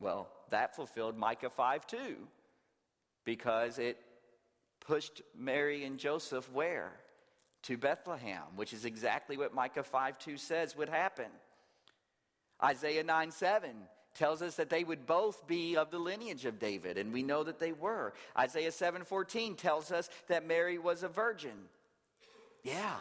Well, 0.00 0.28
that 0.50 0.76
fulfilled 0.76 1.16
Micah 1.16 1.50
5 1.50 1.86
2, 1.86 2.16
because 3.24 3.78
it 3.78 3.98
pushed 4.80 5.22
Mary 5.36 5.84
and 5.84 5.98
Joseph 5.98 6.50
where? 6.52 6.92
To 7.62 7.78
Bethlehem, 7.78 8.42
which 8.56 8.74
is 8.74 8.84
exactly 8.84 9.38
what 9.38 9.54
Micah 9.54 9.82
5 9.82 10.18
2 10.18 10.36
says 10.36 10.76
would 10.76 10.90
happen. 10.90 11.30
Isaiah 12.62 13.04
9 13.04 13.30
7 13.30 13.70
tells 14.14 14.42
us 14.42 14.56
that 14.56 14.70
they 14.70 14.84
would 14.84 15.06
both 15.06 15.46
be 15.46 15.76
of 15.76 15.90
the 15.90 15.98
lineage 15.98 16.44
of 16.44 16.58
David, 16.58 16.98
and 16.98 17.12
we 17.12 17.22
know 17.22 17.44
that 17.44 17.58
they 17.58 17.72
were. 17.72 18.12
Isaiah 18.38 18.72
7:14 18.72 19.56
tells 19.56 19.90
us 19.90 20.08
that 20.28 20.46
Mary 20.46 20.78
was 20.78 21.02
a 21.02 21.08
virgin. 21.08 21.68
Yeah. 22.62 23.00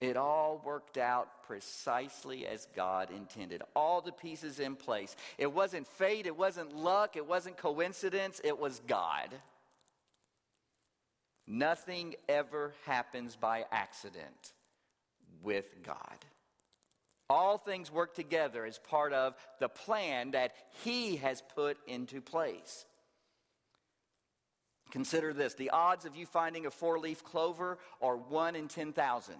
It 0.00 0.16
all 0.18 0.60
worked 0.62 0.98
out 0.98 1.42
precisely 1.44 2.46
as 2.46 2.66
God 2.76 3.10
intended. 3.10 3.62
All 3.74 4.02
the 4.02 4.12
pieces 4.12 4.60
in 4.60 4.76
place. 4.76 5.16
It 5.38 5.50
wasn't 5.50 5.88
fate, 5.88 6.26
it 6.26 6.36
wasn't 6.36 6.76
luck, 6.76 7.16
it 7.16 7.26
wasn't 7.26 7.56
coincidence, 7.56 8.40
it 8.44 8.58
was 8.58 8.80
God. 8.86 9.34
Nothing 11.46 12.14
ever 12.28 12.74
happens 12.84 13.36
by 13.36 13.64
accident 13.70 14.52
with 15.42 15.82
God. 15.82 16.18
All 17.28 17.58
things 17.58 17.90
work 17.90 18.14
together 18.14 18.64
as 18.64 18.78
part 18.78 19.12
of 19.12 19.34
the 19.58 19.68
plan 19.68 20.32
that 20.32 20.52
He 20.84 21.16
has 21.16 21.42
put 21.54 21.76
into 21.86 22.20
place. 22.20 22.84
Consider 24.90 25.32
this 25.32 25.54
the 25.54 25.70
odds 25.70 26.04
of 26.04 26.14
you 26.14 26.26
finding 26.26 26.66
a 26.66 26.70
four 26.70 26.98
leaf 26.98 27.24
clover 27.24 27.78
are 28.00 28.16
1 28.16 28.54
in 28.54 28.68
10,000. 28.68 29.34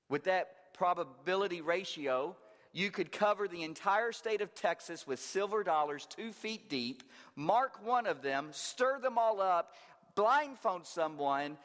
With 0.08 0.24
that 0.24 0.74
probability 0.74 1.60
ratio, 1.60 2.38
you 2.72 2.92
could 2.92 3.12
cover 3.12 3.48
the 3.48 3.64
entire 3.64 4.12
state 4.12 4.42
of 4.42 4.54
Texas 4.54 5.08
with 5.08 5.20
silver 5.20 5.64
dollars 5.64 6.08
two 6.10 6.32
feet 6.32 6.70
deep, 6.70 7.04
mark 7.36 7.86
one 7.86 8.06
of 8.06 8.22
them, 8.22 8.50
stir 8.52 9.00
them 9.00 9.18
all 9.18 9.42
up, 9.42 9.74
blindfold 10.16 10.86
someone, 10.86 11.58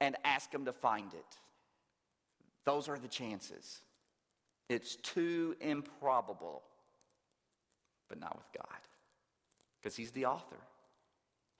and 0.00 0.16
ask 0.24 0.50
them 0.50 0.64
to 0.66 0.72
find 0.72 1.12
it. 1.12 1.38
Those 2.64 2.88
are 2.88 2.98
the 2.98 3.08
chances. 3.08 3.80
It's 4.68 4.96
too 4.96 5.56
improbable, 5.60 6.62
but 8.08 8.20
not 8.20 8.36
with 8.36 8.46
God. 8.56 8.78
Because 9.80 9.96
He's 9.96 10.12
the 10.12 10.26
author, 10.26 10.56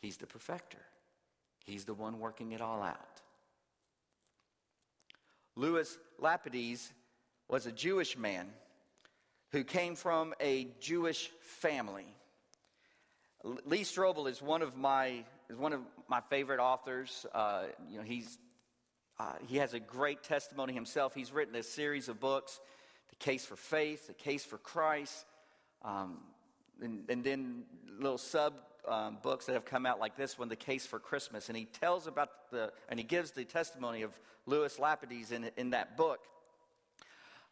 He's 0.01 0.17
the 0.17 0.27
perfecter, 0.27 0.79
He's 1.67 1.85
the 1.85 1.95
one 1.95 2.21
working 2.21 2.53
it 2.53 2.61
all 2.61 2.83
out. 2.83 3.21
Louis 5.57 5.99
Lapides 6.21 6.91
was 7.49 7.67
a 7.67 7.73
Jewish 7.73 8.17
man 8.17 8.47
who 9.55 9.63
came 9.63 9.95
from 9.95 10.35
a 10.41 10.67
Jewish 10.81 11.31
family. 11.61 12.13
Lee 13.45 13.83
Strobel 13.83 14.29
is 14.29 14.43
one 14.43 14.63
of 14.63 14.77
my 14.77 15.25
is 15.49 15.57
one 15.57 15.73
of 15.73 15.81
my 16.09 16.21
favorite 16.29 16.59
authors. 16.59 17.25
Uh, 17.33 17.67
you 17.89 17.99
know, 17.99 18.03
he's 18.03 18.37
uh, 19.21 19.35
he 19.47 19.59
has 19.59 19.73
a 19.73 19.79
great 19.79 20.25
testimony 20.25 20.73
himself. 20.73 21.15
He's 21.15 21.31
written 21.31 21.55
a 21.55 21.63
series 21.63 22.09
of 22.09 22.19
books, 22.19 22.59
"The 23.11 23.17
Case 23.17 23.47
for 23.47 23.55
Faith," 23.55 24.09
"The 24.09 24.15
Case 24.15 24.45
for 24.45 24.59
Christ," 24.59 25.25
um, 25.83 26.19
and, 26.83 27.09
and, 27.09 27.23
then 27.23 27.63
little 28.01 28.19
sub 28.19 28.55
um, 28.89 29.19
books 29.23 29.47
that 29.47 29.53
have 29.53 29.65
come 29.65 29.87
out 29.87 30.01
like 30.01 30.17
this 30.17 30.37
one, 30.37 30.49
"The 30.49 30.57
Case 30.57 30.85
for 30.85 30.99
Christmas." 30.99 31.49
And 31.49 31.57
he 31.57 31.67
tells 31.67 32.09
about 32.09 32.51
the 32.51 32.73
and 32.89 32.99
he 32.99 33.05
gives 33.05 33.31
the 33.31 33.45
testimony 33.45 34.03
of 34.03 34.19
Louis 34.47 34.77
Lapides 34.81 35.31
in 35.31 35.49
in 35.57 35.71
that 35.71 35.97
book. 35.97 36.27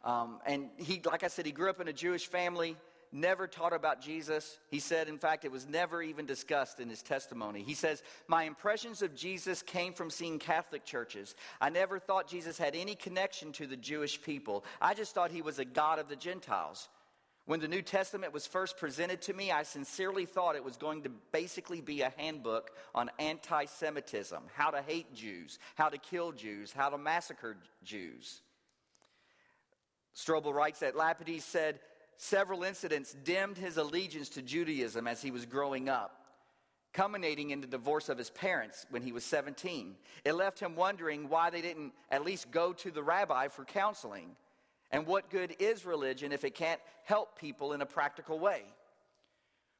Um, 0.03 0.39
and 0.45 0.69
he, 0.77 1.01
like 1.05 1.23
I 1.23 1.27
said, 1.27 1.45
he 1.45 1.51
grew 1.51 1.69
up 1.69 1.79
in 1.79 1.87
a 1.87 1.93
Jewish 1.93 2.27
family, 2.27 2.75
never 3.11 3.47
taught 3.47 3.73
about 3.73 4.01
Jesus. 4.01 4.57
He 4.69 4.79
said, 4.79 5.07
in 5.07 5.17
fact, 5.17 5.45
it 5.45 5.51
was 5.51 5.67
never 5.67 6.01
even 6.01 6.25
discussed 6.25 6.79
in 6.79 6.89
his 6.89 7.01
testimony. 7.01 7.63
He 7.63 7.73
says, 7.73 8.03
My 8.27 8.43
impressions 8.43 9.01
of 9.01 9.15
Jesus 9.15 9.61
came 9.61 9.93
from 9.93 10.09
seeing 10.09 10.39
Catholic 10.39 10.83
churches. 10.83 11.35
I 11.61 11.69
never 11.69 11.99
thought 11.99 12.27
Jesus 12.27 12.57
had 12.57 12.75
any 12.75 12.95
connection 12.95 13.51
to 13.53 13.67
the 13.67 13.77
Jewish 13.77 14.21
people. 14.21 14.65
I 14.81 14.93
just 14.93 15.13
thought 15.13 15.31
he 15.31 15.41
was 15.41 15.59
a 15.59 15.65
God 15.65 15.99
of 15.99 16.09
the 16.09 16.15
Gentiles. 16.15 16.89
When 17.45 17.59
the 17.59 17.67
New 17.67 17.81
Testament 17.81 18.31
was 18.31 18.47
first 18.47 18.77
presented 18.77 19.21
to 19.23 19.33
me, 19.33 19.51
I 19.51 19.63
sincerely 19.63 20.25
thought 20.25 20.55
it 20.55 20.63
was 20.63 20.77
going 20.77 21.03
to 21.03 21.11
basically 21.33 21.81
be 21.81 22.01
a 22.01 22.13
handbook 22.17 22.71
on 22.95 23.11
anti 23.19 23.65
Semitism, 23.65 24.41
how 24.55 24.69
to 24.69 24.81
hate 24.81 25.13
Jews, 25.13 25.59
how 25.75 25.89
to 25.89 25.97
kill 25.97 26.31
Jews, 26.31 26.71
how 26.71 26.89
to 26.89 26.97
massacre 26.97 27.57
Jews. 27.83 28.41
Strobel 30.15 30.53
writes 30.53 30.79
that 30.79 30.95
Lapides 30.95 31.41
said 31.41 31.79
several 32.17 32.63
incidents 32.63 33.15
dimmed 33.23 33.57
his 33.57 33.77
allegiance 33.77 34.29
to 34.29 34.41
Judaism 34.41 35.07
as 35.07 35.21
he 35.21 35.31
was 35.31 35.45
growing 35.45 35.89
up, 35.89 36.25
culminating 36.93 37.49
in 37.49 37.61
the 37.61 37.67
divorce 37.67 38.09
of 38.09 38.17
his 38.17 38.29
parents 38.29 38.85
when 38.89 39.01
he 39.01 39.11
was 39.11 39.23
17. 39.25 39.95
It 40.23 40.33
left 40.33 40.59
him 40.59 40.75
wondering 40.75 41.29
why 41.29 41.49
they 41.49 41.61
didn't 41.61 41.93
at 42.11 42.23
least 42.23 42.51
go 42.51 42.73
to 42.73 42.91
the 42.91 43.03
rabbi 43.03 43.47
for 43.47 43.65
counseling. 43.65 44.35
And 44.91 45.07
what 45.07 45.31
good 45.31 45.55
is 45.57 45.85
religion 45.85 46.31
if 46.31 46.43
it 46.43 46.53
can't 46.53 46.81
help 47.03 47.39
people 47.39 47.73
in 47.73 47.81
a 47.81 47.85
practical 47.85 48.37
way? 48.37 48.61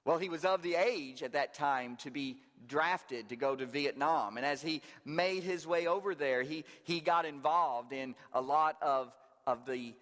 Well, 0.06 0.18
he 0.18 0.28
was 0.28 0.44
of 0.44 0.64
the 0.64 0.76
age 0.76 1.24
at 1.24 1.34
that 1.34 1.54
time 1.54 1.96
to 1.98 2.12
be 2.12 2.38
drafted 2.68 3.30
to 3.30 3.36
go 3.36 3.56
to 3.56 3.66
Vietnam. 3.66 4.38
And 4.38 4.46
as 4.46 4.62
he 4.62 4.82
made 5.06 5.44
his 5.44 5.66
way 5.66 5.88
over 5.88 6.14
there, 6.14 6.42
he, 6.42 6.66
he 6.84 7.00
got 7.00 7.26
involved 7.26 7.94
in 7.94 8.16
a 8.34 8.42
lot 8.42 8.76
of, 8.82 9.16
of 9.48 9.66
the 9.66 9.94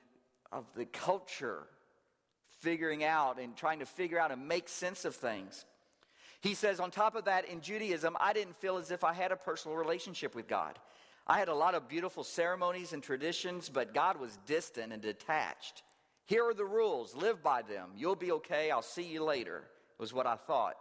of 0.52 0.66
the 0.76 0.86
culture, 0.86 1.64
figuring 2.60 3.04
out 3.04 3.40
and 3.40 3.56
trying 3.56 3.80
to 3.80 3.86
figure 3.86 4.20
out 4.20 4.32
and 4.32 4.48
make 4.48 4.70
sense 4.70 5.06
of 5.06 5.16
things. 5.16 5.66
He 6.42 6.54
says, 6.56 6.80
on 6.80 6.90
top 6.90 7.16
of 7.16 7.26
that, 7.26 7.46
in 7.46 7.62
Judaism, 7.62 8.18
I 8.20 8.34
didn't 8.34 8.56
feel 8.56 8.78
as 8.78 8.92
if 8.92 9.04
I 9.04 9.14
had 9.14 9.32
a 9.32 9.36
personal 9.36 9.78
relationship 9.78 10.34
with 10.34 10.48
God. 10.48 10.78
I 11.28 11.38
had 11.38 11.50
a 11.50 11.56
lot 11.56 11.76
of 11.76 11.88
beautiful 11.88 12.24
ceremonies 12.24 12.94
and 12.94 13.04
traditions, 13.04 13.70
but 13.70 13.94
God 13.94 14.20
was 14.20 14.40
distant 14.48 14.92
and 14.92 15.02
detached. 15.02 15.84
Here 16.26 16.44
are 16.48 16.54
the 16.54 16.66
rules, 16.66 17.16
live 17.16 17.44
by 17.44 17.62
them. 17.62 17.90
You'll 17.96 18.16
be 18.16 18.32
okay, 18.32 18.72
I'll 18.72 18.82
see 18.82 19.04
you 19.04 19.24
later, 19.24 19.64
was 20.00 20.14
what 20.14 20.26
I 20.26 20.36
thought. 20.36 20.76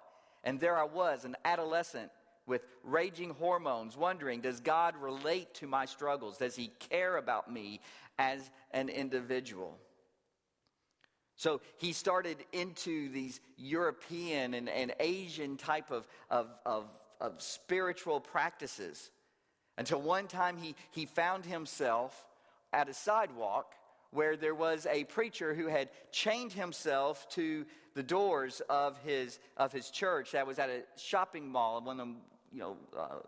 And 0.44 0.58
there 0.58 0.78
I 0.78 0.84
was, 0.84 1.24
an 1.24 1.36
adolescent 1.44 2.10
with 2.46 2.62
raging 2.82 3.30
hormones, 3.30 3.96
wondering, 3.96 4.40
does 4.40 4.60
God 4.60 4.96
relate 4.96 5.52
to 5.54 5.66
my 5.66 5.84
struggles? 5.84 6.38
Does 6.38 6.56
He 6.56 6.68
care 6.78 7.18
about 7.18 7.52
me 7.52 7.80
as 8.20 8.50
an 8.72 8.90
individual? 8.90 9.78
So 11.36 11.62
he 11.78 11.94
started 11.94 12.36
into 12.52 13.08
these 13.08 13.40
European 13.56 14.52
and, 14.52 14.68
and 14.68 14.92
Asian 15.00 15.56
type 15.56 15.90
of, 15.90 16.06
of, 16.28 16.48
of, 16.66 16.86
of 17.18 17.40
spiritual 17.40 18.20
practices 18.20 19.10
until 19.78 20.02
one 20.02 20.26
time 20.26 20.58
he, 20.58 20.74
he 20.90 21.06
found 21.06 21.46
himself 21.46 22.26
at 22.74 22.90
a 22.90 22.94
sidewalk 22.94 23.72
where 24.10 24.36
there 24.36 24.54
was 24.54 24.86
a 24.90 25.04
preacher 25.04 25.54
who 25.54 25.66
had 25.66 25.88
chained 26.12 26.52
himself 26.52 27.26
to 27.30 27.64
the 27.94 28.02
doors 28.02 28.60
of 28.68 28.98
his, 28.98 29.38
of 29.56 29.72
his 29.72 29.88
church 29.88 30.32
that 30.32 30.46
was 30.46 30.58
at 30.58 30.68
a 30.68 30.82
shopping 30.96 31.48
mall, 31.48 31.80
one 31.80 31.98
of 31.98 32.06
them, 32.06 32.16
you 32.52 32.60
know, 32.60 32.76
uh, 32.94 33.20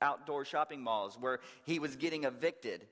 outdoor 0.00 0.44
shopping 0.44 0.82
malls, 0.82 1.16
where 1.20 1.38
he 1.64 1.78
was 1.78 1.94
getting 1.94 2.24
evicted. 2.24 2.88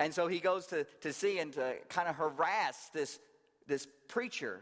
And 0.00 0.12
so 0.12 0.26
he 0.26 0.40
goes 0.40 0.66
to, 0.66 0.84
to 1.02 1.12
see 1.12 1.38
and 1.38 1.52
to 1.52 1.74
kind 1.88 2.08
of 2.08 2.16
harass 2.16 2.90
this, 2.92 3.18
this 3.66 3.86
preacher 4.08 4.60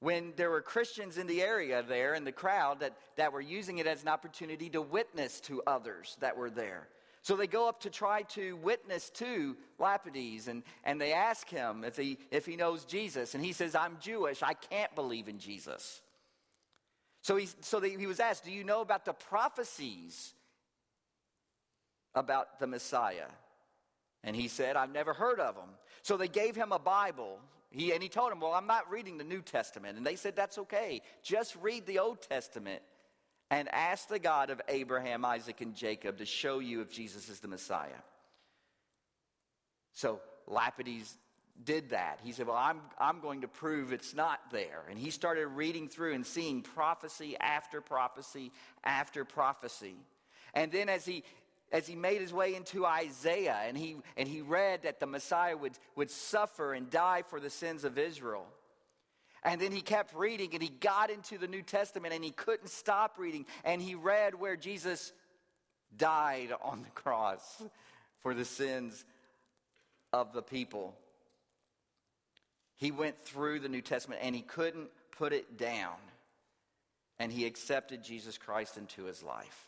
when 0.00 0.32
there 0.36 0.50
were 0.50 0.60
Christians 0.60 1.18
in 1.18 1.26
the 1.26 1.42
area 1.42 1.82
there 1.82 2.14
in 2.14 2.24
the 2.24 2.32
crowd 2.32 2.80
that, 2.80 2.96
that 3.16 3.32
were 3.32 3.40
using 3.40 3.78
it 3.78 3.86
as 3.86 4.02
an 4.02 4.08
opportunity 4.08 4.70
to 4.70 4.80
witness 4.80 5.40
to 5.40 5.62
others 5.66 6.16
that 6.20 6.36
were 6.36 6.50
there. 6.50 6.88
So 7.22 7.36
they 7.36 7.48
go 7.48 7.68
up 7.68 7.80
to 7.80 7.90
try 7.90 8.22
to 8.22 8.56
witness 8.56 9.10
to 9.10 9.56
Lapides 9.78 10.48
and, 10.48 10.62
and 10.84 11.00
they 11.00 11.12
ask 11.12 11.48
him 11.48 11.84
if 11.84 11.96
he, 11.96 12.16
if 12.30 12.46
he 12.46 12.56
knows 12.56 12.84
Jesus. 12.84 13.34
And 13.34 13.44
he 13.44 13.52
says, 13.52 13.74
I'm 13.74 13.96
Jewish. 14.00 14.42
I 14.42 14.54
can't 14.54 14.94
believe 14.94 15.28
in 15.28 15.38
Jesus. 15.38 16.00
So, 17.22 17.36
he, 17.36 17.48
so 17.60 17.80
they, 17.80 17.90
he 17.90 18.06
was 18.06 18.20
asked, 18.20 18.44
Do 18.44 18.52
you 18.52 18.64
know 18.64 18.80
about 18.80 19.04
the 19.04 19.12
prophecies 19.12 20.32
about 22.14 22.60
the 22.60 22.66
Messiah? 22.66 23.26
And 24.24 24.34
he 24.34 24.48
said, 24.48 24.76
I've 24.76 24.92
never 24.92 25.14
heard 25.14 25.40
of 25.40 25.54
them. 25.54 25.70
So 26.02 26.16
they 26.16 26.28
gave 26.28 26.56
him 26.56 26.72
a 26.72 26.78
Bible. 26.78 27.38
He, 27.70 27.92
and 27.92 28.02
he 28.02 28.08
told 28.08 28.32
him, 28.32 28.40
Well, 28.40 28.54
I'm 28.54 28.66
not 28.66 28.90
reading 28.90 29.18
the 29.18 29.24
New 29.24 29.42
Testament. 29.42 29.96
And 29.96 30.06
they 30.06 30.16
said, 30.16 30.34
That's 30.34 30.58
okay. 30.58 31.02
Just 31.22 31.56
read 31.56 31.86
the 31.86 31.98
Old 31.98 32.22
Testament 32.22 32.82
and 33.50 33.68
ask 33.72 34.08
the 34.08 34.18
God 34.18 34.50
of 34.50 34.60
Abraham, 34.68 35.24
Isaac, 35.24 35.60
and 35.60 35.74
Jacob 35.74 36.18
to 36.18 36.26
show 36.26 36.58
you 36.58 36.80
if 36.80 36.90
Jesus 36.90 37.28
is 37.28 37.40
the 37.40 37.48
Messiah. 37.48 38.02
So 39.94 40.20
Lapides 40.48 41.14
did 41.64 41.90
that. 41.90 42.20
He 42.22 42.32
said, 42.32 42.46
Well, 42.46 42.56
I'm, 42.56 42.80
I'm 42.98 43.20
going 43.20 43.42
to 43.42 43.48
prove 43.48 43.92
it's 43.92 44.14
not 44.14 44.40
there. 44.50 44.84
And 44.90 44.98
he 44.98 45.10
started 45.10 45.46
reading 45.48 45.88
through 45.88 46.14
and 46.14 46.26
seeing 46.26 46.62
prophecy 46.62 47.36
after 47.38 47.80
prophecy 47.80 48.52
after 48.84 49.24
prophecy. 49.24 49.96
And 50.54 50.72
then 50.72 50.88
as 50.88 51.04
he 51.04 51.24
as 51.70 51.86
he 51.86 51.94
made 51.94 52.20
his 52.20 52.32
way 52.32 52.54
into 52.54 52.86
Isaiah 52.86 53.60
and 53.66 53.76
he, 53.76 53.96
and 54.16 54.28
he 54.28 54.40
read 54.40 54.82
that 54.82 55.00
the 55.00 55.06
Messiah 55.06 55.56
would, 55.56 55.78
would 55.96 56.10
suffer 56.10 56.72
and 56.72 56.90
die 56.90 57.22
for 57.28 57.40
the 57.40 57.50
sins 57.50 57.84
of 57.84 57.98
Israel. 57.98 58.46
And 59.42 59.60
then 59.60 59.72
he 59.72 59.80
kept 59.80 60.14
reading 60.14 60.50
and 60.54 60.62
he 60.62 60.68
got 60.68 61.10
into 61.10 61.38
the 61.38 61.46
New 61.46 61.62
Testament 61.62 62.14
and 62.14 62.24
he 62.24 62.30
couldn't 62.30 62.70
stop 62.70 63.18
reading. 63.18 63.46
And 63.64 63.80
he 63.80 63.94
read 63.94 64.34
where 64.34 64.56
Jesus 64.56 65.12
died 65.96 66.52
on 66.62 66.82
the 66.82 66.90
cross 66.90 67.62
for 68.20 68.34
the 68.34 68.44
sins 68.44 69.04
of 70.12 70.32
the 70.32 70.42
people. 70.42 70.96
He 72.76 72.90
went 72.90 73.22
through 73.24 73.60
the 73.60 73.68
New 73.68 73.82
Testament 73.82 74.20
and 74.24 74.34
he 74.34 74.42
couldn't 74.42 74.88
put 75.12 75.32
it 75.32 75.56
down. 75.56 75.96
And 77.18 77.32
he 77.32 77.46
accepted 77.46 78.02
Jesus 78.02 78.38
Christ 78.38 78.76
into 78.76 79.04
his 79.04 79.22
life. 79.22 79.67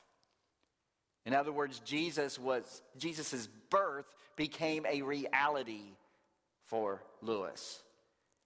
In 1.26 1.35
other 1.35 1.52
words, 1.52 1.80
Jesus 1.80 2.38
was 2.38 2.83
Jesus' 2.96 3.48
birth 3.68 4.06
became 4.37 4.87
a 4.87 5.02
reality 5.02 5.96
for 6.66 7.02
Louis. 7.20 7.83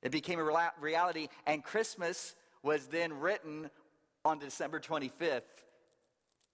It 0.03 0.11
became 0.11 0.39
a 0.39 0.71
reality, 0.81 1.29
and 1.47 1.65
Christmas 1.65 2.35
was 2.63 2.87
then 2.89 3.21
written 3.21 3.71
on 4.25 4.39
December 4.39 4.81
25th 4.81 5.43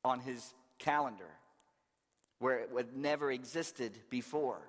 on 0.04 0.20
his 0.20 0.54
calendar, 0.78 1.30
where 2.38 2.58
it 2.58 2.70
had 2.76 2.96
never 2.96 3.30
existed 3.30 3.92
before. 4.08 4.60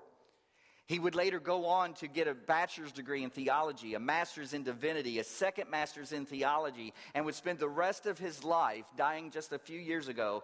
He 0.86 0.98
would 0.98 1.14
later 1.14 1.40
go 1.40 1.66
on 1.66 1.94
to 1.94 2.08
get 2.08 2.28
a 2.28 2.34
bachelor's 2.34 2.92
degree 2.92 3.22
in 3.22 3.30
theology, 3.30 3.94
a 3.94 4.00
master's 4.00 4.52
in 4.52 4.62
divinity, 4.62 5.20
a 5.20 5.24
second 5.24 5.70
master's 5.70 6.12
in 6.12 6.26
theology, 6.26 6.92
and 7.14 7.24
would 7.24 7.34
spend 7.34 7.58
the 7.58 7.68
rest 7.68 8.06
of 8.06 8.18
his 8.18 8.44
life, 8.44 8.84
dying 8.96 9.30
just 9.30 9.52
a 9.52 9.58
few 9.58 9.78
years 9.78 10.08
ago, 10.08 10.42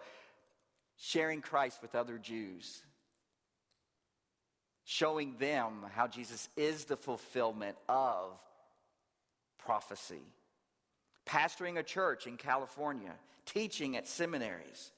sharing 0.99 1.41
Christ 1.41 1.81
with 1.81 1.95
other 1.95 2.19
Jews, 2.19 2.83
showing 4.85 5.37
them 5.39 5.87
how 5.95 6.07
Jesus 6.07 6.49
is 6.57 6.85
the 6.85 6.97
fulfillment 6.97 7.77
of 7.89 8.39
prophecy. 9.59 10.23
Pastoring 11.27 11.79
a 11.79 11.83
church 11.83 12.27
in 12.27 12.37
California, 12.37 13.13
teaching 13.47 13.97
at 13.97 14.09
seminaries. 14.09 14.93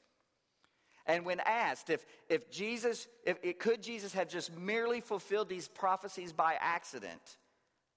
And 1.06 1.24
when 1.24 1.40
asked 1.40 1.90
if, 1.90 2.06
if 2.28 2.50
Jesus, 2.50 3.08
if 3.26 3.36
it, 3.42 3.58
could 3.58 3.82
Jesus 3.82 4.14
have 4.14 4.28
just 4.28 4.56
merely 4.56 5.00
fulfilled 5.00 5.48
these 5.48 5.66
prophecies 5.66 6.32
by 6.32 6.56
accident, 6.60 7.20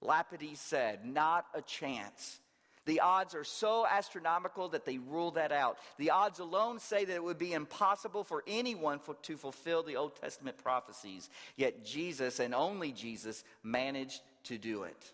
Lapides 0.01 0.57
said, 0.57 1.05
not 1.05 1.45
a 1.53 1.61
chance. 1.61 2.39
The 2.85 2.99
odds 2.99 3.33
are 3.33 3.45
so 3.45 3.85
astronomical 3.89 4.69
that 4.69 4.85
they 4.85 4.97
rule 4.97 5.31
that 5.31 5.51
out. 5.51 5.77
The 5.97 6.11
odds 6.11 6.39
alone 6.39 6.79
say 6.79 7.05
that 7.05 7.13
it 7.13 7.23
would 7.23 7.37
be 7.37 7.53
impossible 7.53 8.23
for 8.23 8.43
anyone 8.45 8.99
for, 8.99 9.15
to 9.23 9.37
fulfill 9.37 9.83
the 9.83 9.95
Old 9.95 10.15
Testament 10.17 10.57
prophecies. 10.57 11.29
Yet 11.55 11.85
Jesus, 11.85 12.39
and 12.39 12.53
only 12.53 12.91
Jesus, 12.91 13.43
managed 13.63 14.21
to 14.45 14.57
do 14.57 14.83
it. 14.83 15.11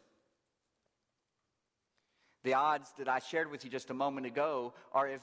The 2.44 2.56
odds 2.56 2.92
that 2.98 3.08
I 3.08 3.20
shared 3.20 3.52
with 3.52 3.64
you 3.66 3.70
just 3.70 3.90
a 3.90 3.94
moment 3.94 4.26
ago 4.26 4.74
are 4.94 5.08
if 5.08 5.22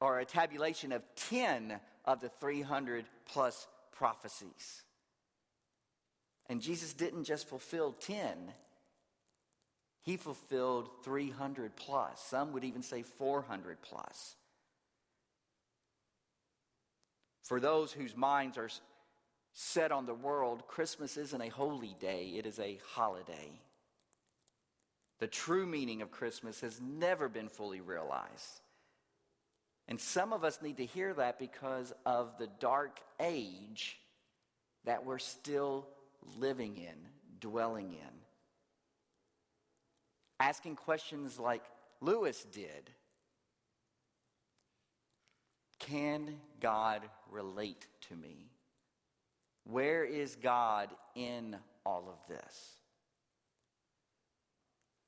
or 0.00 0.18
a 0.18 0.24
tabulation 0.24 0.92
of 0.92 1.02
10 1.28 1.78
of 2.04 2.20
the 2.20 2.28
300 2.28 3.04
plus 3.26 3.66
prophecies. 3.92 4.82
And 6.48 6.60
Jesus 6.60 6.94
didn't 6.94 7.24
just 7.24 7.48
fulfill 7.48 7.92
10, 7.92 8.52
he 10.02 10.16
fulfilled 10.16 10.90
300 11.04 11.76
plus. 11.76 12.20
Some 12.20 12.52
would 12.52 12.64
even 12.64 12.82
say 12.82 13.02
400 13.02 13.82
plus. 13.82 14.36
For 17.42 17.60
those 17.60 17.92
whose 17.92 18.16
minds 18.16 18.56
are 18.56 18.70
set 19.52 19.92
on 19.92 20.06
the 20.06 20.14
world, 20.14 20.66
Christmas 20.68 21.16
isn't 21.16 21.42
a 21.42 21.48
holy 21.48 21.96
day, 21.98 22.32
it 22.36 22.46
is 22.46 22.58
a 22.58 22.78
holiday. 22.92 23.60
The 25.18 25.26
true 25.26 25.66
meaning 25.66 26.00
of 26.00 26.10
Christmas 26.10 26.60
has 26.62 26.80
never 26.80 27.28
been 27.28 27.48
fully 27.48 27.80
realized. 27.80 28.60
And 29.86 30.00
some 30.00 30.32
of 30.32 30.44
us 30.44 30.62
need 30.62 30.78
to 30.78 30.86
hear 30.86 31.12
that 31.14 31.38
because 31.38 31.92
of 32.06 32.38
the 32.38 32.46
dark 32.58 33.00
age 33.18 33.98
that 34.84 35.04
we're 35.04 35.18
still 35.18 35.88
living 36.38 36.76
in, 36.76 36.94
dwelling 37.40 37.92
in. 37.92 38.19
Asking 40.40 40.76
questions 40.76 41.38
like 41.38 41.62
Louis 42.00 42.44
did 42.50 42.90
Can 45.78 46.40
God 46.60 47.02
relate 47.30 47.86
to 48.08 48.16
me? 48.16 48.50
Where 49.64 50.02
is 50.04 50.36
God 50.36 50.88
in 51.14 51.56
all 51.84 52.08
of 52.08 52.26
this? 52.26 52.74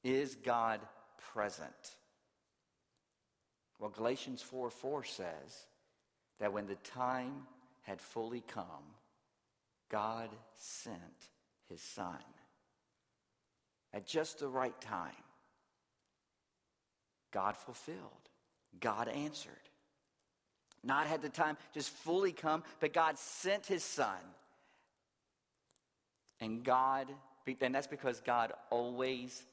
Is 0.05 0.35
God 0.35 0.81
present? 1.33 1.97
Well, 3.79 3.91
Galatians 3.91 4.43
4 4.43 4.71
4 4.71 5.05
says 5.05 5.67
that 6.41 6.53
when 6.53 6.67
the 6.67 6.77
time 6.77 7.47
had 7.83 8.01
fully 8.01 8.43
come, 8.47 8.95
God 9.91 10.29
sent 10.55 11.31
his 11.69 11.81
son 11.81 12.19
at 13.93 14.07
just 14.07 14.39
the 14.39 14.49
right 14.49 14.79
time. 14.81 15.13
God 17.33 17.57
fulfilled, 17.57 18.29
God 18.81 19.09
answered. 19.09 19.53
Not 20.85 21.07
had 21.07 21.23
the 21.23 21.29
time 21.29 21.57
just 21.73 21.91
fully 21.91 22.33
come, 22.33 22.65
but 22.81 22.93
God 22.93 23.17
sent 23.17 23.67
his 23.67 23.85
son. 23.85 24.19
And 26.41 26.65
God, 26.65 27.07
and 27.61 27.75
that's 27.75 27.87
because 27.87 28.21
God 28.21 28.53
always, 28.71 29.45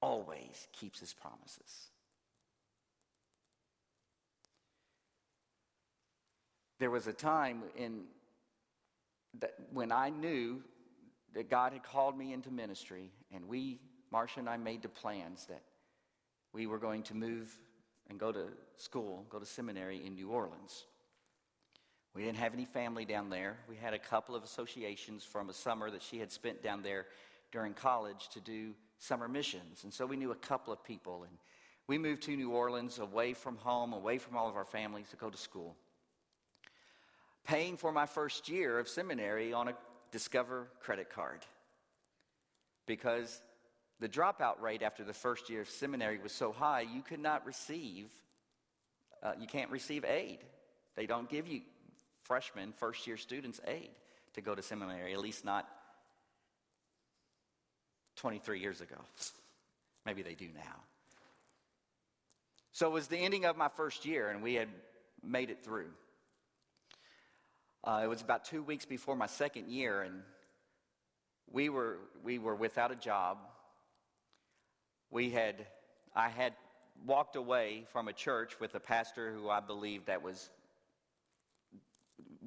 always 0.00 0.66
keeps 0.72 0.98
his 1.00 1.12
promises. 1.12 1.88
There 6.78 6.90
was 6.90 7.06
a 7.06 7.12
time 7.12 7.62
in 7.76 8.04
that 9.40 9.54
when 9.72 9.92
I 9.92 10.08
knew 10.08 10.62
that 11.34 11.50
God 11.50 11.74
had 11.74 11.82
called 11.82 12.16
me 12.18 12.32
into 12.32 12.50
ministry, 12.50 13.10
and 13.32 13.46
we, 13.46 13.78
Marcia 14.10 14.40
and 14.40 14.48
I, 14.48 14.56
made 14.56 14.82
the 14.82 14.88
plans 14.88 15.44
that 15.46 15.62
we 16.52 16.66
were 16.66 16.78
going 16.78 17.02
to 17.04 17.14
move 17.14 17.56
and 18.08 18.18
go 18.18 18.32
to 18.32 18.46
school, 18.76 19.24
go 19.30 19.38
to 19.38 19.46
seminary 19.46 20.04
in 20.04 20.14
New 20.14 20.30
Orleans. 20.30 20.84
We 22.14 22.22
didn't 22.22 22.38
have 22.38 22.54
any 22.54 22.64
family 22.64 23.04
down 23.04 23.30
there. 23.30 23.56
We 23.68 23.76
had 23.76 23.94
a 23.94 23.98
couple 23.98 24.34
of 24.34 24.42
associations 24.42 25.24
from 25.24 25.48
a 25.48 25.52
summer 25.52 25.90
that 25.90 26.02
she 26.02 26.18
had 26.18 26.32
spent 26.32 26.62
down 26.62 26.82
there 26.82 27.06
during 27.52 27.72
college 27.72 28.28
to 28.30 28.40
do 28.40 28.74
summer 28.98 29.28
missions. 29.28 29.84
And 29.84 29.92
so 29.92 30.06
we 30.06 30.16
knew 30.16 30.32
a 30.32 30.36
couple 30.36 30.72
of 30.72 30.82
people. 30.82 31.22
And 31.22 31.38
we 31.86 31.98
moved 31.98 32.22
to 32.24 32.36
New 32.36 32.50
Orleans 32.50 32.98
away 32.98 33.32
from 33.32 33.56
home, 33.56 33.92
away 33.92 34.18
from 34.18 34.36
all 34.36 34.48
of 34.48 34.56
our 34.56 34.64
families 34.64 35.08
to 35.10 35.16
go 35.16 35.30
to 35.30 35.38
school 35.38 35.76
paying 37.44 37.76
for 37.76 37.92
my 37.92 38.06
first 38.06 38.48
year 38.48 38.78
of 38.78 38.88
seminary 38.88 39.52
on 39.52 39.68
a 39.68 39.74
Discover 40.12 40.66
credit 40.80 41.08
card 41.08 41.46
because 42.86 43.40
the 44.00 44.08
dropout 44.08 44.60
rate 44.60 44.82
after 44.82 45.04
the 45.04 45.12
first 45.12 45.50
year 45.50 45.60
of 45.60 45.68
seminary 45.68 46.18
was 46.18 46.32
so 46.32 46.52
high, 46.52 46.80
you 46.80 47.02
could 47.02 47.20
not 47.20 47.46
receive, 47.46 48.08
uh, 49.22 49.32
you 49.38 49.46
can't 49.46 49.70
receive 49.70 50.04
aid. 50.04 50.38
They 50.96 51.06
don't 51.06 51.28
give 51.28 51.46
you 51.46 51.60
freshmen, 52.22 52.72
first 52.72 53.06
year 53.06 53.16
students 53.16 53.60
aid 53.66 53.90
to 54.34 54.40
go 54.40 54.54
to 54.54 54.62
seminary, 54.62 55.12
at 55.12 55.20
least 55.20 55.44
not 55.44 55.68
23 58.16 58.60
years 58.60 58.80
ago. 58.80 58.96
Maybe 60.06 60.22
they 60.22 60.34
do 60.34 60.48
now. 60.54 60.82
So 62.72 62.86
it 62.86 62.92
was 62.92 63.08
the 63.08 63.18
ending 63.18 63.44
of 63.44 63.56
my 63.56 63.68
first 63.68 64.06
year, 64.06 64.30
and 64.30 64.42
we 64.42 64.54
had 64.54 64.68
made 65.22 65.50
it 65.50 65.62
through. 65.62 65.90
Uh, 67.84 68.00
it 68.04 68.06
was 68.06 68.22
about 68.22 68.44
two 68.44 68.62
weeks 68.62 68.86
before 68.86 69.16
my 69.16 69.26
second 69.26 69.68
year, 69.68 70.02
and 70.02 70.22
we 71.50 71.68
were, 71.68 71.98
we 72.22 72.38
were 72.38 72.54
without 72.54 72.92
a 72.92 72.96
job. 72.96 73.38
We 75.10 75.30
had, 75.30 75.66
I 76.14 76.28
had 76.28 76.54
walked 77.06 77.36
away 77.36 77.84
from 77.92 78.08
a 78.08 78.12
church 78.12 78.60
with 78.60 78.74
a 78.74 78.80
pastor 78.80 79.32
who 79.32 79.48
I 79.48 79.60
believed 79.60 80.06
that 80.06 80.22
was 80.22 80.50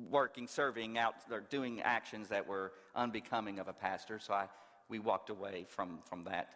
working, 0.10 0.48
serving 0.48 0.98
out, 0.98 1.16
or 1.32 1.42
doing 1.42 1.82
actions 1.82 2.30
that 2.30 2.48
were 2.48 2.72
unbecoming 2.96 3.60
of 3.60 3.68
a 3.68 3.74
pastor. 3.74 4.20
So 4.20 4.34
I, 4.34 4.48
we 4.90 5.00
walked 5.00 5.30
away 5.30 5.66
from, 5.68 6.00
from 6.06 6.24
that 6.26 6.50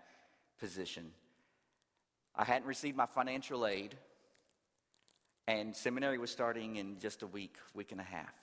position. 0.60 1.12
I 2.36 2.44
hadn't 2.44 2.68
received 2.68 2.96
my 2.96 3.06
financial 3.06 3.66
aid, 3.66 3.96
and 5.48 5.76
seminary 5.76 6.18
was 6.18 6.30
starting 6.30 6.76
in 6.76 7.00
just 7.00 7.24
a 7.24 7.28
week, 7.28 7.56
week 7.74 7.92
and 7.92 8.00
a 8.00 8.06
half. 8.06 8.34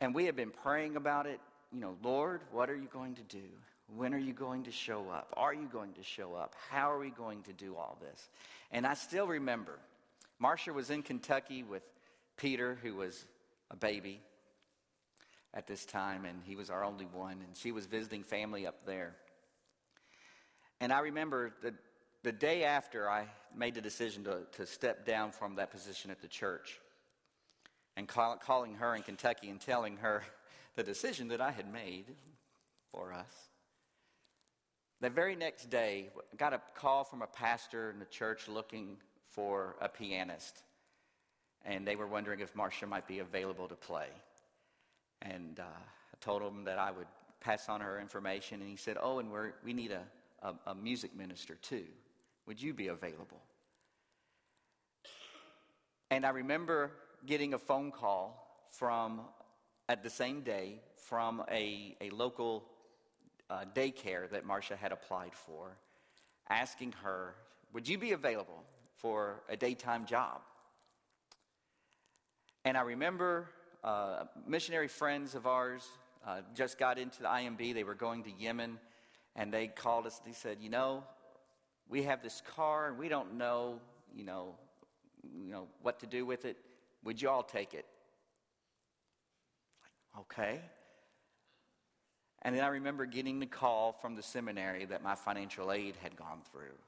And 0.00 0.14
we 0.14 0.24
had 0.24 0.36
been 0.36 0.50
praying 0.50 0.96
about 0.96 1.26
it. 1.26 1.40
You 1.72 1.80
know, 1.80 1.96
Lord, 2.02 2.42
what 2.52 2.70
are 2.70 2.76
you 2.76 2.88
going 2.92 3.14
to 3.16 3.22
do? 3.22 3.48
When 3.94 4.12
are 4.14 4.18
you 4.18 4.32
going 4.32 4.64
to 4.64 4.72
show 4.72 5.08
up? 5.10 5.32
Are 5.36 5.54
you 5.54 5.68
going 5.70 5.92
to 5.94 6.02
show 6.02 6.34
up? 6.34 6.54
How 6.70 6.90
are 6.90 6.98
we 6.98 7.10
going 7.10 7.42
to 7.42 7.52
do 7.52 7.76
all 7.76 7.96
this? 8.00 8.28
And 8.72 8.86
I 8.86 8.94
still 8.94 9.26
remember, 9.26 9.78
Marcia 10.38 10.72
was 10.72 10.90
in 10.90 11.02
Kentucky 11.02 11.62
with 11.62 11.84
Peter, 12.36 12.78
who 12.82 12.96
was 12.96 13.24
a 13.70 13.76
baby 13.76 14.20
at 15.54 15.66
this 15.66 15.84
time, 15.86 16.24
and 16.24 16.42
he 16.44 16.56
was 16.56 16.68
our 16.68 16.84
only 16.84 17.06
one, 17.06 17.40
and 17.46 17.56
she 17.56 17.72
was 17.72 17.86
visiting 17.86 18.24
family 18.24 18.66
up 18.66 18.84
there. 18.86 19.14
And 20.80 20.92
I 20.92 21.00
remember 21.00 21.54
the, 21.62 21.74
the 22.22 22.32
day 22.32 22.64
after 22.64 23.08
I 23.08 23.26
made 23.56 23.74
the 23.74 23.80
decision 23.80 24.24
to, 24.24 24.40
to 24.52 24.66
step 24.66 25.06
down 25.06 25.30
from 25.30 25.54
that 25.56 25.70
position 25.70 26.10
at 26.10 26.20
the 26.20 26.28
church, 26.28 26.80
and 27.96 28.06
call, 28.06 28.36
calling 28.36 28.74
her 28.74 28.94
in 28.94 29.02
Kentucky 29.02 29.48
and 29.48 29.60
telling 29.60 29.96
her 29.98 30.22
the 30.74 30.82
decision 30.82 31.28
that 31.28 31.40
I 31.40 31.52
had 31.52 31.72
made 31.72 32.04
for 32.90 33.12
us. 33.12 33.32
The 35.00 35.10
very 35.10 35.36
next 35.36 35.68
day, 35.68 36.08
I 36.32 36.36
got 36.36 36.54
a 36.54 36.60
call 36.74 37.04
from 37.04 37.20
a 37.20 37.26
pastor 37.26 37.90
in 37.90 37.98
the 37.98 38.06
church 38.06 38.48
looking 38.48 38.96
for 39.34 39.76
a 39.80 39.88
pianist. 39.90 40.62
And 41.66 41.86
they 41.86 41.96
were 41.96 42.06
wondering 42.06 42.40
if 42.40 42.56
Marcia 42.56 42.86
might 42.86 43.06
be 43.06 43.18
available 43.18 43.68
to 43.68 43.74
play. 43.74 44.08
And 45.20 45.60
uh, 45.60 45.64
I 45.64 46.16
told 46.20 46.40
him 46.40 46.64
that 46.64 46.78
I 46.78 46.92
would 46.92 47.08
pass 47.40 47.68
on 47.68 47.82
her 47.82 48.00
information. 48.00 48.62
And 48.62 48.70
he 48.70 48.76
said, 48.76 48.96
Oh, 48.98 49.18
and 49.18 49.30
we're, 49.30 49.52
we 49.62 49.74
need 49.74 49.92
a, 49.92 50.02
a, 50.42 50.70
a 50.70 50.74
music 50.74 51.14
minister 51.14 51.56
too. 51.56 51.84
Would 52.46 52.62
you 52.62 52.72
be 52.72 52.88
available? 52.88 53.42
And 56.10 56.24
I 56.24 56.30
remember 56.30 56.92
getting 57.26 57.52
a 57.52 57.58
phone 57.58 57.90
call 57.90 58.66
from 58.70 59.20
at 59.88 60.02
the 60.02 60.10
same 60.10 60.40
day 60.40 60.80
from 60.96 61.42
a, 61.50 61.96
a 62.00 62.08
local 62.10 62.64
uh, 63.50 63.64
daycare 63.74 64.28
that 64.30 64.44
Marcia 64.44 64.76
had 64.76 64.92
applied 64.92 65.34
for, 65.34 65.76
asking 66.48 66.92
her, 67.02 67.34
Would 67.72 67.88
you 67.88 67.98
be 67.98 68.12
available 68.12 68.62
for 68.96 69.42
a 69.48 69.56
daytime 69.56 70.06
job? 70.06 70.40
And 72.64 72.76
I 72.76 72.82
remember 72.82 73.48
uh, 73.84 74.24
missionary 74.46 74.88
friends 74.88 75.34
of 75.34 75.46
ours 75.46 75.86
uh, 76.26 76.40
just 76.54 76.78
got 76.78 76.98
into 76.98 77.22
the 77.22 77.28
IMB. 77.28 77.74
They 77.74 77.84
were 77.84 77.94
going 77.94 78.24
to 78.24 78.30
Yemen, 78.30 78.78
and 79.36 79.52
they 79.52 79.68
called 79.68 80.06
us. 80.06 80.20
They 80.24 80.32
said, 80.32 80.58
You 80.60 80.70
know, 80.70 81.04
we 81.88 82.02
have 82.02 82.22
this 82.22 82.42
car, 82.54 82.88
and 82.88 82.98
we 82.98 83.08
don't 83.08 83.34
know, 83.34 83.80
you 84.12 84.24
know, 84.24 84.56
you 85.22 85.52
know 85.52 85.68
what 85.82 86.00
to 86.00 86.06
do 86.06 86.26
with 86.26 86.44
it. 86.44 86.56
Would 87.04 87.22
you 87.22 87.28
all 87.28 87.44
take 87.44 87.74
it? 87.74 87.86
Okay. 90.18 90.60
And 92.46 92.54
then 92.54 92.62
I 92.62 92.68
remember 92.68 93.06
getting 93.06 93.40
the 93.40 93.46
call 93.46 93.90
from 94.00 94.14
the 94.14 94.22
seminary 94.22 94.84
that 94.84 95.02
my 95.02 95.16
financial 95.16 95.72
aid 95.72 95.96
had 96.00 96.14
gone 96.14 96.42
through. 96.52 96.78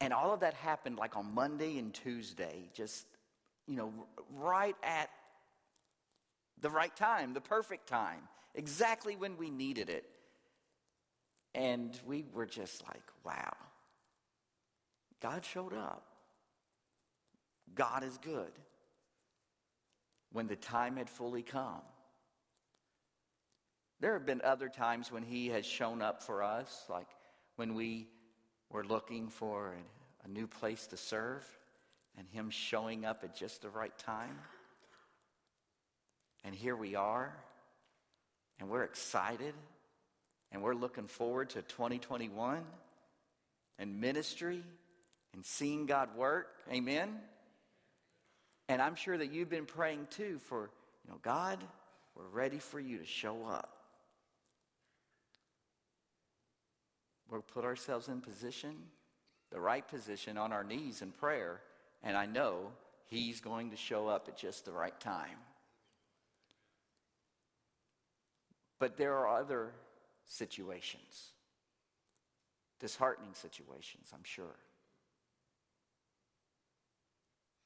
And 0.00 0.12
all 0.12 0.32
of 0.32 0.38
that 0.38 0.54
happened 0.54 0.98
like 0.98 1.16
on 1.16 1.34
Monday 1.34 1.78
and 1.78 1.92
Tuesday, 1.92 2.70
just, 2.74 3.08
you 3.66 3.74
know, 3.74 3.92
right 4.32 4.76
at 4.84 5.10
the 6.60 6.70
right 6.70 6.94
time, 6.94 7.34
the 7.34 7.40
perfect 7.40 7.88
time, 7.88 8.20
exactly 8.54 9.16
when 9.16 9.36
we 9.36 9.50
needed 9.50 9.90
it. 9.90 10.04
And 11.52 11.98
we 12.06 12.24
were 12.32 12.46
just 12.46 12.86
like, 12.86 13.02
wow, 13.26 13.56
God 15.20 15.44
showed 15.44 15.74
up. 15.74 16.06
God 17.74 18.04
is 18.04 18.16
good 18.18 18.52
when 20.30 20.46
the 20.46 20.54
time 20.54 20.98
had 20.98 21.10
fully 21.10 21.42
come. 21.42 21.82
There 24.00 24.14
have 24.14 24.26
been 24.26 24.42
other 24.42 24.68
times 24.68 25.10
when 25.10 25.22
He 25.22 25.48
has 25.48 25.64
shown 25.64 26.02
up 26.02 26.22
for 26.22 26.42
us, 26.42 26.84
like 26.88 27.08
when 27.56 27.74
we 27.74 28.08
were 28.70 28.84
looking 28.84 29.28
for 29.28 29.74
a, 30.24 30.28
new 30.28 30.46
place 30.46 30.86
to 30.86 30.96
serve 30.96 31.46
and 32.16 32.26
Him 32.28 32.48
showing 32.48 33.04
up 33.04 33.22
at 33.24 33.36
just 33.36 33.60
the 33.60 33.68
right 33.68 33.96
time. 33.98 34.38
And 36.44 36.54
here 36.54 36.74
we 36.76 36.94
are, 36.94 37.34
and 38.58 38.68
we're 38.68 38.84
excited, 38.84 39.54
and 40.50 40.62
we're 40.62 40.74
looking 40.74 41.06
forward 41.06 41.50
to 41.50 41.62
2021 41.62 42.64
and 43.78 44.00
ministry 44.00 44.62
and 45.34 45.44
seeing 45.44 45.86
God 45.86 46.16
work. 46.16 46.48
Amen? 46.72 47.10
And 48.68 48.80
I'm 48.80 48.94
sure 48.94 49.16
that 49.16 49.32
you've 49.32 49.50
been 49.50 49.66
praying 49.66 50.06
too 50.10 50.38
for, 50.46 50.70
you 51.04 51.12
know, 51.12 51.18
God, 51.22 51.62
we're 52.14 52.28
ready 52.28 52.58
for 52.58 52.80
you 52.80 52.98
to 52.98 53.04
show 53.04 53.46
up. 53.46 53.83
We'll 57.34 57.42
put 57.42 57.64
ourselves 57.64 58.06
in 58.06 58.20
position, 58.20 58.76
the 59.50 59.58
right 59.58 59.86
position, 59.88 60.38
on 60.38 60.52
our 60.52 60.62
knees 60.62 61.02
in 61.02 61.10
prayer, 61.10 61.60
and 62.00 62.16
I 62.16 62.26
know 62.26 62.68
He's 63.06 63.40
going 63.40 63.72
to 63.72 63.76
show 63.76 64.06
up 64.06 64.28
at 64.28 64.36
just 64.36 64.64
the 64.64 64.70
right 64.70 64.98
time. 65.00 65.38
But 68.78 68.96
there 68.96 69.14
are 69.14 69.40
other 69.40 69.72
situations, 70.24 71.32
disheartening 72.78 73.34
situations, 73.34 74.12
I'm 74.14 74.22
sure, 74.22 74.54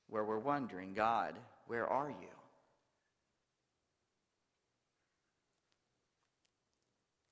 where 0.09 0.25
we're 0.25 0.39
wondering, 0.39 0.95
God, 0.95 1.35
where 1.67 1.87
are 1.87 2.09
you? 2.09 2.29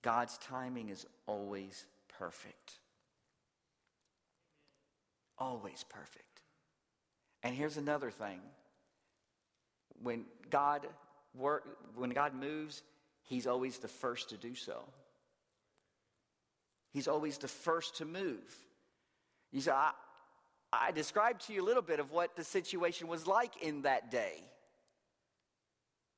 God's 0.02 0.36
timing 0.36 0.90
is 0.90 1.06
always 1.26 1.86
perfect. 2.18 2.72
Always 5.38 5.84
perfect. 5.88 6.40
And 7.42 7.54
here's 7.54 7.76
another 7.76 8.10
thing. 8.10 8.40
When 10.02 10.24
God 10.50 10.86
work, 11.34 11.66
when 11.94 12.10
God 12.10 12.34
moves, 12.34 12.82
he's 13.22 13.46
always 13.46 13.78
the 13.78 13.88
first 13.88 14.30
to 14.30 14.36
do 14.36 14.54
so. 14.54 14.84
He's 16.92 17.08
always 17.08 17.38
the 17.38 17.48
first 17.48 17.98
to 17.98 18.04
move. 18.04 18.56
You 19.52 19.60
say, 19.60 19.72
I, 19.72 19.92
I 20.72 20.92
described 20.92 21.46
to 21.46 21.52
you 21.52 21.62
a 21.62 21.64
little 21.64 21.82
bit 21.82 22.00
of 22.00 22.10
what 22.10 22.36
the 22.36 22.44
situation 22.44 23.08
was 23.08 23.26
like 23.26 23.62
in 23.62 23.82
that 23.82 24.10
day. 24.10 24.42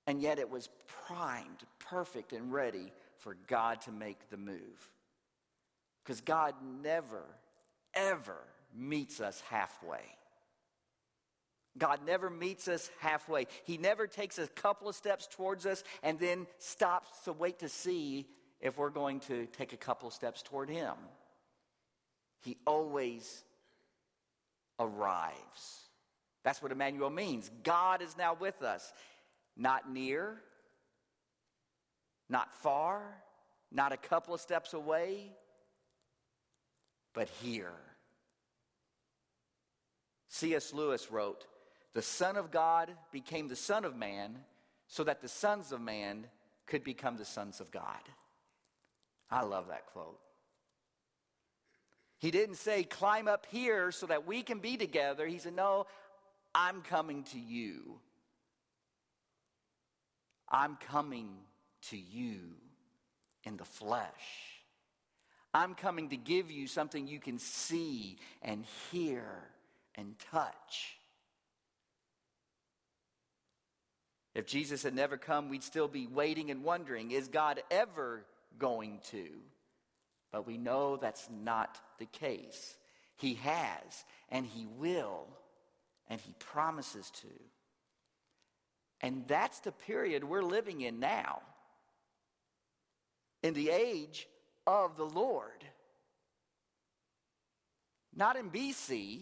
And 0.06 0.22
yet 0.22 0.38
it 0.38 0.48
was 0.48 0.68
primed, 1.06 1.64
perfect, 1.78 2.32
and 2.32 2.52
ready 2.52 2.92
for 3.18 3.36
God 3.48 3.80
to 3.82 3.92
make 3.92 4.30
the 4.30 4.36
move. 4.36 4.90
Because 6.08 6.22
God 6.22 6.54
never, 6.82 7.22
ever 7.92 8.38
meets 8.74 9.20
us 9.20 9.42
halfway. 9.50 10.00
God 11.76 12.00
never 12.06 12.30
meets 12.30 12.66
us 12.66 12.90
halfway. 13.00 13.46
He 13.64 13.76
never 13.76 14.06
takes 14.06 14.38
a 14.38 14.46
couple 14.46 14.88
of 14.88 14.94
steps 14.94 15.28
towards 15.30 15.66
us 15.66 15.84
and 16.02 16.18
then 16.18 16.46
stops 16.56 17.10
to 17.26 17.34
wait 17.34 17.58
to 17.58 17.68
see 17.68 18.26
if 18.58 18.78
we're 18.78 18.88
going 18.88 19.20
to 19.20 19.44
take 19.48 19.74
a 19.74 19.76
couple 19.76 20.08
of 20.08 20.14
steps 20.14 20.40
toward 20.40 20.70
Him. 20.70 20.94
He 22.40 22.56
always 22.66 23.44
arrives. 24.80 25.82
That's 26.42 26.62
what 26.62 26.72
Emmanuel 26.72 27.10
means. 27.10 27.50
God 27.64 28.00
is 28.00 28.16
now 28.16 28.32
with 28.32 28.62
us. 28.62 28.94
Not 29.58 29.92
near, 29.92 30.40
not 32.30 32.54
far, 32.54 33.02
not 33.70 33.92
a 33.92 33.98
couple 33.98 34.32
of 34.32 34.40
steps 34.40 34.72
away, 34.72 35.32
but 37.18 37.28
here. 37.42 37.72
C.S. 40.28 40.72
Lewis 40.72 41.10
wrote, 41.10 41.46
The 41.92 42.00
Son 42.00 42.36
of 42.36 42.52
God 42.52 42.92
became 43.10 43.48
the 43.48 43.56
Son 43.56 43.84
of 43.84 43.96
Man 43.96 44.36
so 44.86 45.02
that 45.02 45.20
the 45.20 45.26
sons 45.26 45.72
of 45.72 45.80
man 45.80 46.28
could 46.68 46.84
become 46.84 47.16
the 47.16 47.24
sons 47.24 47.58
of 47.58 47.72
God. 47.72 47.82
I 49.32 49.42
love 49.42 49.66
that 49.66 49.86
quote. 49.86 50.20
He 52.18 52.30
didn't 52.30 52.54
say, 52.54 52.84
climb 52.84 53.26
up 53.26 53.46
here 53.50 53.90
so 53.90 54.06
that 54.06 54.24
we 54.24 54.44
can 54.44 54.60
be 54.60 54.76
together. 54.76 55.26
He 55.26 55.38
said, 55.38 55.56
no, 55.56 55.86
I'm 56.54 56.82
coming 56.82 57.24
to 57.32 57.38
you. 57.40 57.98
I'm 60.48 60.76
coming 60.88 61.30
to 61.88 61.98
you 61.98 62.38
in 63.42 63.56
the 63.56 63.64
flesh. 63.64 64.57
I'm 65.54 65.74
coming 65.74 66.10
to 66.10 66.16
give 66.16 66.50
you 66.50 66.66
something 66.66 67.08
you 67.08 67.20
can 67.20 67.38
see 67.38 68.18
and 68.42 68.64
hear 68.90 69.24
and 69.94 70.14
touch. 70.30 70.98
If 74.34 74.46
Jesus 74.46 74.82
had 74.82 74.94
never 74.94 75.16
come, 75.16 75.48
we'd 75.48 75.64
still 75.64 75.88
be 75.88 76.06
waiting 76.06 76.50
and 76.50 76.62
wondering 76.62 77.10
is 77.10 77.28
God 77.28 77.60
ever 77.70 78.24
going 78.58 79.00
to? 79.10 79.26
But 80.30 80.46
we 80.46 80.58
know 80.58 80.96
that's 80.96 81.28
not 81.42 81.80
the 81.98 82.06
case. 82.06 82.76
He 83.16 83.34
has, 83.34 84.04
and 84.28 84.46
He 84.46 84.66
will, 84.66 85.26
and 86.08 86.20
He 86.20 86.34
promises 86.38 87.10
to. 87.22 87.28
And 89.00 89.26
that's 89.26 89.60
the 89.60 89.72
period 89.72 90.22
we're 90.22 90.42
living 90.42 90.82
in 90.82 91.00
now. 91.00 91.40
In 93.42 93.54
the 93.54 93.70
age 93.70 94.28
of 94.68 94.98
the 94.98 95.04
Lord. 95.04 95.64
Not 98.14 98.36
in 98.36 98.50
BC, 98.50 99.20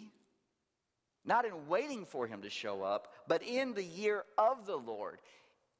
not 1.25 1.45
in 1.45 1.69
waiting 1.69 2.05
for 2.05 2.27
him 2.27 2.43
to 2.43 2.51
show 2.51 2.83
up, 2.83 3.13
but 3.29 3.45
in 3.45 3.75
the 3.75 3.85
year 3.85 4.25
of 4.37 4.67
the 4.67 4.77
Lord, 4.77 5.19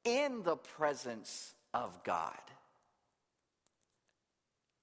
in 0.05 0.45
the 0.45 0.57
presence 0.57 1.53
of 1.75 2.05
God, 2.05 2.31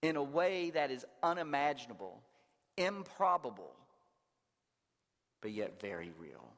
in 0.02 0.18
a 0.18 0.24
way 0.24 0.72
that 0.72 0.92
is 0.92 1.06
unimaginable, 1.22 2.22
improbable, 2.76 3.74
but 5.42 5.52
yet 5.52 5.80
very 5.80 6.12
real. 6.20 6.52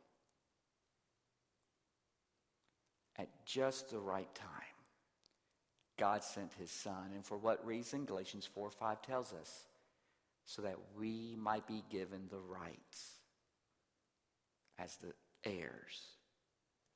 At 3.19 3.29
just 3.45 3.91
the 3.91 3.99
right 3.99 4.33
time. 4.33 4.54
God 5.97 6.23
sent 6.23 6.53
his 6.53 6.71
son. 6.71 7.11
And 7.13 7.25
for 7.25 7.37
what 7.37 7.65
reason? 7.65 8.05
Galatians 8.05 8.47
4 8.53 8.69
5 8.69 9.01
tells 9.01 9.33
us 9.33 9.65
so 10.45 10.61
that 10.61 10.77
we 10.97 11.35
might 11.37 11.67
be 11.67 11.83
given 11.89 12.27
the 12.29 12.39
rights 12.39 13.13
as 14.77 14.95
the 14.97 15.13
heirs, 15.43 16.01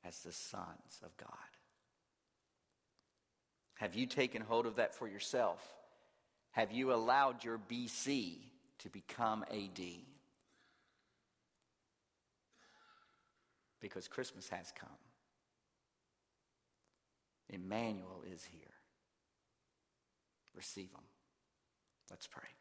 as 0.06 0.20
the 0.20 0.32
sons 0.32 1.02
of 1.04 1.16
God. 1.18 1.30
Have 3.76 3.96
you 3.96 4.06
taken 4.06 4.42
hold 4.42 4.66
of 4.66 4.76
that 4.76 4.94
for 4.94 5.08
yourself? 5.08 5.66
Have 6.52 6.72
you 6.72 6.94
allowed 6.94 7.44
your 7.44 7.60
BC 7.72 8.38
to 8.80 8.90
become 8.90 9.46
AD? 9.50 9.80
Because 13.80 14.08
Christmas 14.10 14.50
has 14.50 14.74
come. 14.78 14.90
Emmanuel 17.50 18.24
is 18.32 18.44
here. 18.44 18.79
Receive 20.56 20.92
them. 20.92 21.04
Let's 22.10 22.28
pray. 22.28 22.59